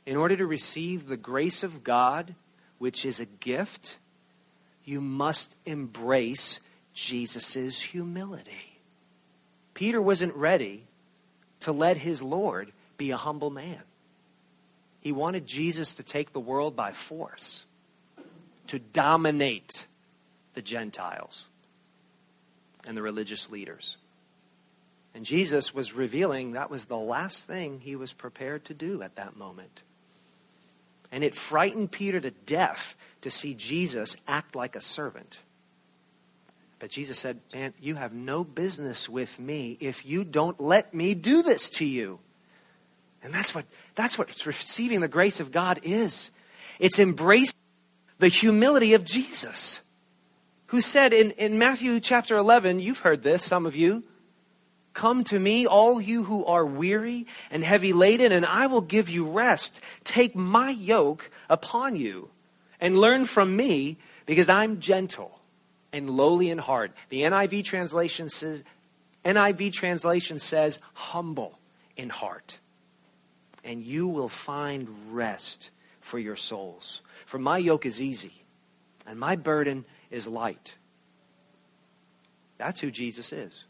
In 0.07 0.17
order 0.17 0.35
to 0.35 0.47
receive 0.47 1.05
the 1.05 1.15
grace 1.15 1.63
of 1.63 1.83
God, 1.83 2.33
which 2.79 3.05
is 3.05 3.19
a 3.19 3.25
gift, 3.25 3.99
you 4.83 4.99
must 4.99 5.55
embrace 5.63 6.59
Jesus' 6.95 7.81
humility. 7.81 8.79
Peter 9.75 10.01
wasn't 10.01 10.33
ready 10.33 10.85
to 11.59 11.71
let 11.71 11.97
his 11.97 12.23
Lord 12.23 12.71
be 12.97 13.11
a 13.11 13.17
humble 13.17 13.49
man. 13.49 13.81
He 15.01 15.11
wanted 15.11 15.45
Jesus 15.45 15.95
to 15.95 16.03
take 16.03 16.33
the 16.33 16.39
world 16.39 16.75
by 16.75 16.91
force, 16.91 17.65
to 18.67 18.79
dominate 18.79 19.85
the 20.53 20.61
Gentiles 20.61 21.47
and 22.87 22.97
the 22.97 23.01
religious 23.01 23.51
leaders. 23.51 23.97
And 25.13 25.25
Jesus 25.25 25.73
was 25.73 25.93
revealing 25.93 26.53
that 26.53 26.69
was 26.69 26.85
the 26.85 26.97
last 26.97 27.45
thing 27.45 27.79
he 27.79 27.95
was 27.95 28.13
prepared 28.13 28.65
to 28.65 28.73
do 28.73 29.01
at 29.01 29.15
that 29.15 29.37
moment. 29.37 29.83
And 31.11 31.23
it 31.23 31.35
frightened 31.35 31.91
Peter 31.91 32.19
to 32.19 32.31
death 32.31 32.95
to 33.21 33.29
see 33.29 33.53
Jesus 33.53 34.17
act 34.27 34.55
like 34.55 34.75
a 34.75 34.81
servant. 34.81 35.39
But 36.79 36.89
Jesus 36.89 37.17
said, 37.17 37.39
Man, 37.53 37.73
you 37.79 37.95
have 37.95 38.13
no 38.13 38.43
business 38.43 39.07
with 39.07 39.39
me 39.39 39.77
if 39.79 40.05
you 40.05 40.23
don't 40.23 40.59
let 40.59 40.93
me 40.93 41.13
do 41.13 41.41
this 41.41 41.69
to 41.71 41.85
you. 41.85 42.19
And 43.25 43.33
that's 43.33 43.55
what 43.55 43.65
that's 43.95 44.17
what 44.17 44.45
receiving 44.45 45.01
the 45.01 45.07
grace 45.07 45.39
of 45.39 45.51
God 45.51 45.79
is. 45.81 46.29
It's 46.79 46.99
embracing 46.99 47.57
the 48.19 48.27
humility 48.27 48.93
of 48.93 49.03
Jesus. 49.03 49.81
Who 50.67 50.79
said 50.79 51.11
in, 51.13 51.31
in 51.31 51.59
Matthew 51.59 51.99
chapter 51.99 52.37
11, 52.37 52.79
you've 52.79 52.99
heard 52.99 53.23
this, 53.23 53.43
some 53.43 53.65
of 53.65 53.75
you, 53.75 54.03
Come 54.93 55.25
to 55.25 55.39
me, 55.39 55.67
all 55.67 55.99
you 55.99 56.23
who 56.23 56.45
are 56.45 56.65
weary 56.65 57.27
and 57.51 57.63
heavy 57.63 57.91
laden, 57.91 58.31
and 58.31 58.45
I 58.45 58.67
will 58.67 58.81
give 58.81 59.09
you 59.09 59.25
rest. 59.25 59.81
Take 60.05 60.35
my 60.35 60.69
yoke 60.69 61.29
upon 61.49 61.97
you 61.97 62.29
and 62.79 62.97
learn 62.97 63.25
from 63.25 63.55
me, 63.55 63.97
because 64.25 64.47
I'm 64.47 64.79
gentle 64.79 65.39
and 65.91 66.09
lowly 66.09 66.49
in 66.49 66.59
heart. 66.59 66.91
The 67.09 67.21
NIV 67.23 67.65
translation 67.65 68.29
says, 68.29 68.63
NIV 69.25 69.73
translation 69.73 70.39
says 70.39 70.79
humble 70.93 71.59
in 71.97 72.09
heart. 72.09 72.59
And 73.65 73.83
you 73.83 74.07
will 74.07 74.29
find 74.29 74.87
rest 75.11 75.71
for 75.99 76.19
your 76.19 76.37
souls. 76.37 77.01
For 77.25 77.39
my 77.39 77.57
yoke 77.57 77.85
is 77.85 78.01
easy, 78.01 78.43
and 79.05 79.19
my 79.19 79.35
burden 79.35 79.83
is 80.11 80.27
light. 80.27 80.75
That's 82.57 82.79
who 82.79 82.91
Jesus 82.91 83.33
is. 83.33 83.65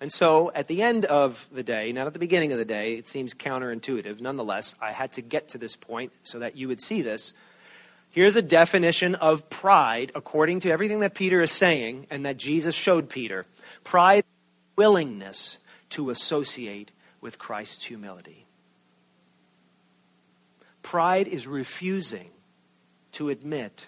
And 0.00 0.12
so 0.12 0.52
at 0.54 0.68
the 0.68 0.82
end 0.82 1.06
of 1.06 1.48
the 1.52 1.62
day, 1.62 1.92
not 1.92 2.06
at 2.06 2.12
the 2.12 2.18
beginning 2.18 2.52
of 2.52 2.58
the 2.58 2.64
day, 2.64 2.94
it 2.96 3.06
seems 3.06 3.32
counterintuitive. 3.32 4.20
Nonetheless, 4.20 4.74
I 4.80 4.90
had 4.90 5.12
to 5.12 5.22
get 5.22 5.48
to 5.48 5.58
this 5.58 5.76
point 5.76 6.12
so 6.24 6.40
that 6.40 6.56
you 6.56 6.68
would 6.68 6.80
see 6.80 7.00
this. 7.00 7.32
Here's 8.12 8.36
a 8.36 8.42
definition 8.42 9.14
of 9.14 9.48
pride 9.48 10.12
according 10.14 10.60
to 10.60 10.70
everything 10.70 11.00
that 11.00 11.14
Peter 11.14 11.40
is 11.40 11.52
saying 11.52 12.06
and 12.10 12.26
that 12.26 12.36
Jesus 12.36 12.74
showed 12.74 13.08
Peter. 13.08 13.46
Pride, 13.82 14.24
willingness 14.76 15.58
to 15.90 16.10
associate 16.10 16.90
with 17.20 17.38
Christ's 17.38 17.84
humility. 17.84 18.43
Pride 20.84 21.26
is 21.26 21.46
refusing 21.46 22.28
to 23.12 23.30
admit 23.30 23.86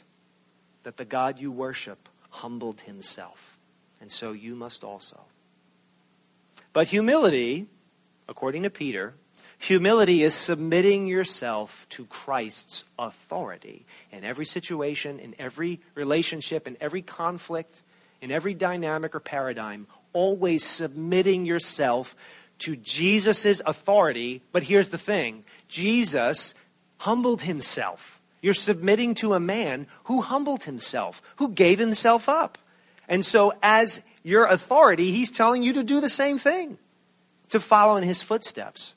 that 0.83 0.97
the 0.97 1.05
God 1.05 1.39
you 1.39 1.53
worship 1.53 2.09
humbled 2.31 2.81
himself. 2.81 3.59
And 4.01 4.11
so 4.11 4.33
you 4.33 4.55
must 4.55 4.83
also. 4.83 5.21
But 6.73 6.89
humility, 6.89 7.67
according 8.29 8.63
to 8.63 8.71
Peter, 8.71 9.13
humility 9.59 10.23
is 10.23 10.35
submitting 10.35 11.07
yourself 11.07 11.87
to 11.91 12.07
Christ's 12.07 12.87
authority 12.99 13.85
in 14.11 14.25
every 14.25 14.47
situation, 14.47 15.19
in 15.19 15.35
every 15.39 15.81
relationship, 15.95 16.67
in 16.67 16.79
every 16.81 17.03
conflict, 17.03 17.83
in 18.23 18.31
every 18.31 18.55
dynamic 18.55 19.15
or 19.15 19.21
paradigm, 19.21 19.87
always 20.15 20.65
submitting 20.65 21.45
yourself 21.45 22.17
to 22.61 22.75
Jesus' 22.75 23.61
authority. 23.67 24.41
But 24.53 24.63
here's 24.63 24.89
the 24.89 24.99
thing 24.99 25.45
Jesus 25.69 26.55
humbled 26.99 27.43
himself. 27.43 28.21
You're 28.41 28.55
submitting 28.55 29.15
to 29.17 29.35
a 29.35 29.41
man 29.41 29.87
who 30.05 30.21
humbled 30.21 30.65
himself, 30.65 31.23
who 31.37 31.51
gave 31.51 31.79
himself 31.79 32.29
up. 32.29 32.59
And 33.09 33.25
so, 33.25 33.53
as 33.63 34.03
your 34.23 34.47
authority, 34.47 35.13
he's 35.13 35.31
telling 35.31 35.63
you 35.63 35.73
to 35.75 35.83
do 35.83 36.01
the 36.01 36.09
same 36.09 36.39
thing, 36.39 36.79
to 37.49 37.61
follow 37.61 37.97
in 37.97 38.03
his 38.03 38.23
footsteps. 38.23 38.95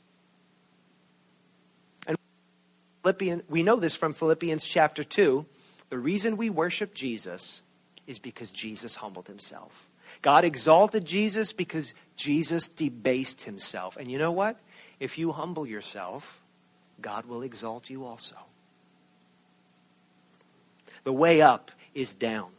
And 2.07 2.17
Philippians, 3.03 3.43
we 3.49 3.63
know 3.63 3.77
this 3.77 3.95
from 3.95 4.13
Philippians 4.13 4.65
chapter 4.65 5.03
2. 5.03 5.45
The 5.89 5.97
reason 5.97 6.37
we 6.37 6.49
worship 6.49 6.93
Jesus 6.93 7.61
is 8.07 8.19
because 8.19 8.51
Jesus 8.51 8.97
humbled 8.97 9.27
himself. 9.27 9.87
God 10.21 10.43
exalted 10.43 11.05
Jesus 11.05 11.53
because 11.53 11.93
Jesus 12.15 12.67
debased 12.67 13.43
himself. 13.43 13.97
And 13.97 14.11
you 14.11 14.17
know 14.17 14.31
what? 14.31 14.59
If 14.99 15.17
you 15.17 15.31
humble 15.31 15.65
yourself, 15.65 16.38
God 17.01 17.25
will 17.25 17.41
exalt 17.41 17.89
you 17.89 18.05
also. 18.05 18.35
The 21.03 21.13
way 21.13 21.41
up 21.41 21.71
is 21.93 22.13
down. 22.13 22.49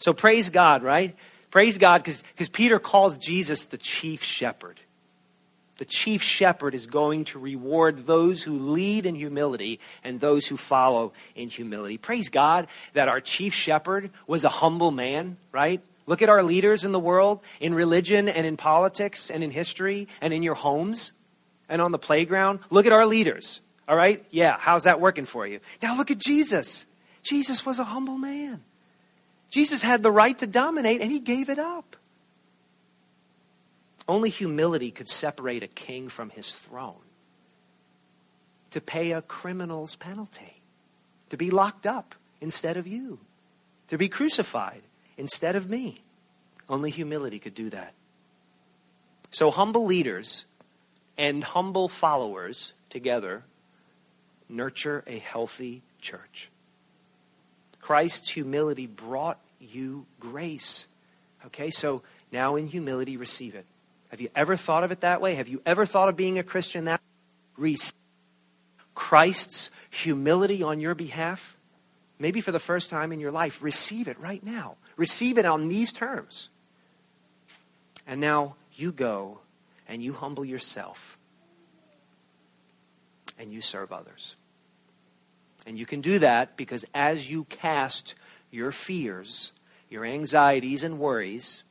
So 0.00 0.12
praise 0.12 0.50
God, 0.50 0.82
right? 0.82 1.16
Praise 1.50 1.78
God 1.78 2.02
because 2.04 2.48
Peter 2.50 2.78
calls 2.78 3.18
Jesus 3.18 3.64
the 3.64 3.78
chief 3.78 4.22
shepherd. 4.22 4.82
The 5.78 5.84
chief 5.84 6.22
shepherd 6.22 6.74
is 6.74 6.88
going 6.88 7.24
to 7.26 7.38
reward 7.38 8.06
those 8.06 8.42
who 8.42 8.58
lead 8.58 9.06
in 9.06 9.14
humility 9.14 9.78
and 10.02 10.18
those 10.18 10.46
who 10.48 10.56
follow 10.56 11.12
in 11.36 11.48
humility. 11.48 11.98
Praise 11.98 12.28
God 12.28 12.66
that 12.94 13.08
our 13.08 13.20
chief 13.20 13.54
shepherd 13.54 14.10
was 14.26 14.44
a 14.44 14.48
humble 14.48 14.90
man, 14.90 15.36
right? 15.52 15.80
Look 16.06 16.20
at 16.20 16.28
our 16.28 16.42
leaders 16.42 16.84
in 16.84 16.92
the 16.92 16.98
world, 16.98 17.40
in 17.60 17.74
religion 17.74 18.28
and 18.28 18.44
in 18.44 18.56
politics 18.56 19.30
and 19.30 19.44
in 19.44 19.52
history 19.52 20.08
and 20.20 20.32
in 20.32 20.42
your 20.42 20.54
homes 20.54 21.12
and 21.68 21.82
on 21.82 21.92
the 21.92 21.98
playground. 21.98 22.60
Look 22.70 22.86
at 22.86 22.92
our 22.92 23.06
leaders, 23.06 23.60
all 23.86 23.96
right? 23.96 24.24
Yeah, 24.30 24.56
how's 24.58 24.84
that 24.84 25.00
working 25.00 25.24
for 25.24 25.46
you? 25.46 25.60
Now 25.82 25.96
look 25.96 26.10
at 26.10 26.18
Jesus. 26.18 26.86
Jesus 27.22 27.66
was 27.66 27.78
a 27.78 27.84
humble 27.84 28.18
man. 28.18 28.62
Jesus 29.50 29.82
had 29.82 30.02
the 30.02 30.10
right 30.10 30.38
to 30.38 30.46
dominate 30.46 31.00
and 31.00 31.10
he 31.10 31.20
gave 31.20 31.48
it 31.48 31.58
up. 31.58 31.96
Only 34.06 34.30
humility 34.30 34.90
could 34.90 35.08
separate 35.08 35.62
a 35.62 35.68
king 35.68 36.08
from 36.08 36.30
his 36.30 36.52
throne, 36.52 36.94
to 38.70 38.80
pay 38.80 39.12
a 39.12 39.20
criminal's 39.20 39.96
penalty, 39.96 40.62
to 41.28 41.36
be 41.36 41.50
locked 41.50 41.86
up 41.86 42.14
instead 42.40 42.78
of 42.78 42.86
you, 42.86 43.18
to 43.88 43.98
be 43.98 44.08
crucified 44.08 44.80
instead 45.18 45.56
of 45.56 45.68
me. 45.68 46.00
Only 46.70 46.90
humility 46.90 47.38
could 47.38 47.54
do 47.54 47.68
that. 47.70 47.92
So, 49.30 49.50
humble 49.50 49.84
leaders 49.84 50.46
and 51.18 51.42
humble 51.42 51.88
followers 51.88 52.72
together 52.88 53.42
nurture 54.48 55.04
a 55.06 55.18
healthy 55.18 55.82
church. 56.00 56.48
Christ's 57.80 58.30
humility 58.30 58.86
brought 58.86 59.38
you 59.60 60.06
grace. 60.20 60.86
Okay, 61.46 61.70
so 61.70 62.02
now 62.32 62.56
in 62.56 62.68
humility, 62.68 63.16
receive 63.16 63.54
it. 63.54 63.66
Have 64.10 64.20
you 64.20 64.30
ever 64.34 64.56
thought 64.56 64.84
of 64.84 64.92
it 64.92 65.00
that 65.00 65.20
way? 65.20 65.34
Have 65.34 65.48
you 65.48 65.60
ever 65.66 65.84
thought 65.84 66.08
of 66.08 66.16
being 66.16 66.38
a 66.38 66.42
Christian 66.42 66.84
that 66.86 67.00
way? 67.00 67.62
Receive 67.64 67.94
Christ's 68.94 69.70
humility 69.90 70.62
on 70.62 70.80
your 70.80 70.94
behalf. 70.94 71.56
Maybe 72.18 72.40
for 72.40 72.52
the 72.52 72.58
first 72.58 72.90
time 72.90 73.12
in 73.12 73.20
your 73.20 73.30
life, 73.30 73.62
receive 73.62 74.08
it 74.08 74.18
right 74.18 74.42
now. 74.42 74.76
Receive 74.96 75.38
it 75.38 75.44
on 75.44 75.68
these 75.68 75.92
terms. 75.92 76.48
And 78.06 78.20
now 78.20 78.56
you 78.74 78.92
go 78.92 79.40
and 79.88 80.02
you 80.02 80.12
humble 80.12 80.44
yourself 80.44 81.18
and 83.38 83.52
you 83.52 83.60
serve 83.60 83.92
others. 83.92 84.36
And 85.66 85.78
you 85.78 85.86
can 85.86 86.00
do 86.00 86.18
that 86.20 86.56
because 86.56 86.84
as 86.94 87.30
you 87.30 87.44
cast 87.44 88.14
your 88.50 88.72
fears, 88.72 89.52
your 89.88 90.04
anxieties, 90.04 90.84
and 90.84 90.98
worries 90.98 91.62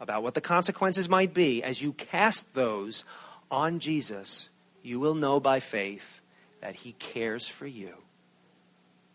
about 0.00 0.22
what 0.22 0.34
the 0.34 0.40
consequences 0.40 1.08
might 1.08 1.34
be, 1.34 1.62
as 1.62 1.82
you 1.82 1.92
cast 1.92 2.52
those 2.54 3.04
on 3.50 3.80
Jesus, 3.80 4.48
you 4.82 5.00
will 5.00 5.14
know 5.14 5.40
by 5.40 5.60
faith 5.60 6.20
that 6.60 6.76
He 6.76 6.92
cares 6.92 7.48
for 7.48 7.66
you. 7.66 7.94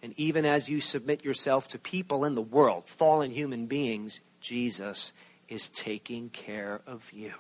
And 0.02 0.14
even 0.18 0.46
as 0.46 0.70
you 0.70 0.82
submit 0.82 1.24
yourself 1.24 1.70
to 1.70 1.80
people 1.80 2.26
in 2.26 2.36
the 2.36 2.42
world, 2.42 2.86
fallen 2.86 3.32
human 3.32 3.68
beings, 3.68 4.20
Jesus 4.42 5.14
is 5.48 5.70
taking 5.70 6.30
care 6.30 6.82
of 6.86 7.12
you. 7.14 7.34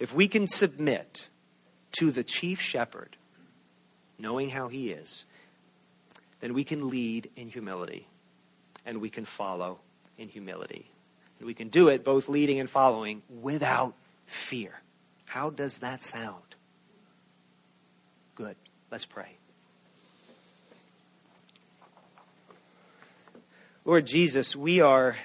If 0.00 0.14
we 0.14 0.26
can 0.26 0.48
submit 0.48 1.28
to 1.98 2.10
the 2.10 2.24
chief 2.24 2.60
shepherd, 2.60 3.16
knowing 4.18 4.50
how 4.50 4.68
he 4.68 4.90
is, 4.90 5.24
then 6.40 6.54
we 6.54 6.64
can 6.64 6.88
lead 6.88 7.30
in 7.36 7.48
humility 7.48 8.06
and 8.86 9.00
we 9.00 9.10
can 9.10 9.26
follow 9.26 9.78
in 10.18 10.28
humility. 10.28 10.90
And 11.38 11.46
we 11.46 11.54
can 11.54 11.68
do 11.68 11.88
it 11.88 12.02
both 12.02 12.28
leading 12.28 12.58
and 12.58 12.68
following 12.68 13.22
without 13.42 13.94
fear. 14.26 14.80
How 15.26 15.50
does 15.50 15.78
that 15.78 16.02
sound? 16.02 16.42
Good. 18.34 18.56
Let's 18.90 19.04
pray. 19.04 19.36
Lord 23.84 24.06
Jesus, 24.06 24.56
we 24.56 24.80
are, 24.80 25.16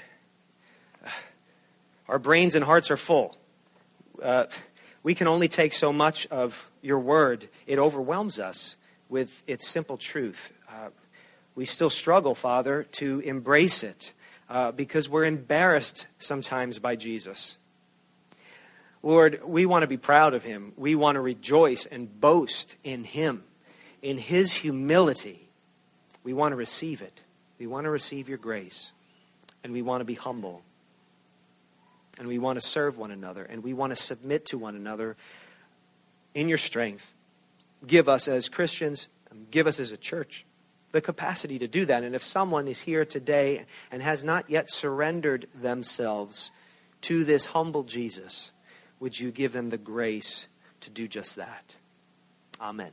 our 2.10 2.20
brains 2.20 2.56
and 2.56 2.64
hearts 2.66 2.92
are 2.92 2.98
full. 2.98 3.38
Uh, 4.26 4.48
we 5.04 5.14
can 5.14 5.28
only 5.28 5.48
take 5.48 5.72
so 5.72 5.94
much 5.94 6.26
of 6.28 6.68
your 6.82 6.98
word, 6.98 7.48
it 7.68 7.78
overwhelms 7.78 8.40
us 8.40 8.76
with 9.08 9.44
its 9.46 9.68
simple 9.68 9.98
truth. 9.98 10.52
Uh, 10.68 10.90
we 11.54 11.64
still 11.64 11.92
struggle, 11.92 12.34
Father, 12.34 12.86
to 12.94 13.20
embrace 13.20 13.84
it 13.84 14.14
uh, 14.50 14.72
because 14.72 15.08
we're 15.08 15.26
embarrassed 15.26 16.08
sometimes 16.18 16.80
by 16.80 16.96
Jesus. 16.96 17.60
Lord, 19.04 19.42
we 19.46 19.68
want 19.68 19.84
to 19.84 19.88
be 19.88 19.98
proud 19.98 20.34
of 20.34 20.44
him. 20.44 20.74
We 20.76 20.96
want 20.96 21.18
to 21.18 21.22
rejoice 21.22 21.86
and 21.86 22.20
boast 22.20 22.78
in 22.84 23.04
him, 23.04 23.44
in 24.02 24.18
his 24.18 24.54
humility. 24.54 25.50
We 26.24 26.34
want 26.34 26.54
to 26.54 26.56
receive 26.56 27.04
it. 27.04 27.22
We 27.60 27.68
want 27.68 27.86
to 27.86 27.92
receive 27.92 28.28
your 28.28 28.40
grace. 28.40 28.92
And 29.64 29.72
we 29.72 29.84
want 29.84 30.02
to 30.02 30.06
be 30.06 30.16
humble. 30.16 30.64
And 32.18 32.28
we 32.28 32.38
want 32.40 32.60
to 32.60 32.66
serve 32.66 32.98
one 32.98 33.12
another. 33.12 33.44
And 33.44 33.64
we 33.64 33.74
want 33.74 33.96
to 33.96 34.02
submit 34.02 34.46
to 34.48 34.58
one 34.58 34.76
another 34.76 35.18
in 36.34 36.50
your 36.50 36.58
strength. 36.58 37.14
Give 37.86 38.08
us 38.08 38.28
as 38.28 38.50
Christians, 38.50 39.10
um, 39.32 39.48
give 39.52 39.68
us 39.68 39.80
as 39.80 39.92
a 39.92 39.98
church 39.98 40.46
the 40.96 41.02
capacity 41.02 41.60
to 41.60 41.68
do 41.68 41.86
that. 41.86 42.04
And 42.04 42.16
if 42.16 42.24
someone 42.24 42.70
is 42.70 42.82
here 42.82 43.04
today 43.04 43.66
and 43.92 44.02
has 44.02 44.24
not 44.24 44.50
yet 44.50 44.72
surrendered 44.72 45.46
themselves 45.54 46.52
to 47.02 47.26
this 47.26 47.48
humble 47.48 47.84
Jesus, 47.84 48.52
would 49.02 49.20
you 49.20 49.30
give 49.30 49.52
them 49.52 49.72
the 49.72 49.78
grace 49.78 50.48
to 50.80 50.90
do 50.90 51.06
just 51.06 51.36
that? 51.36 51.76
Amen. 52.62 52.92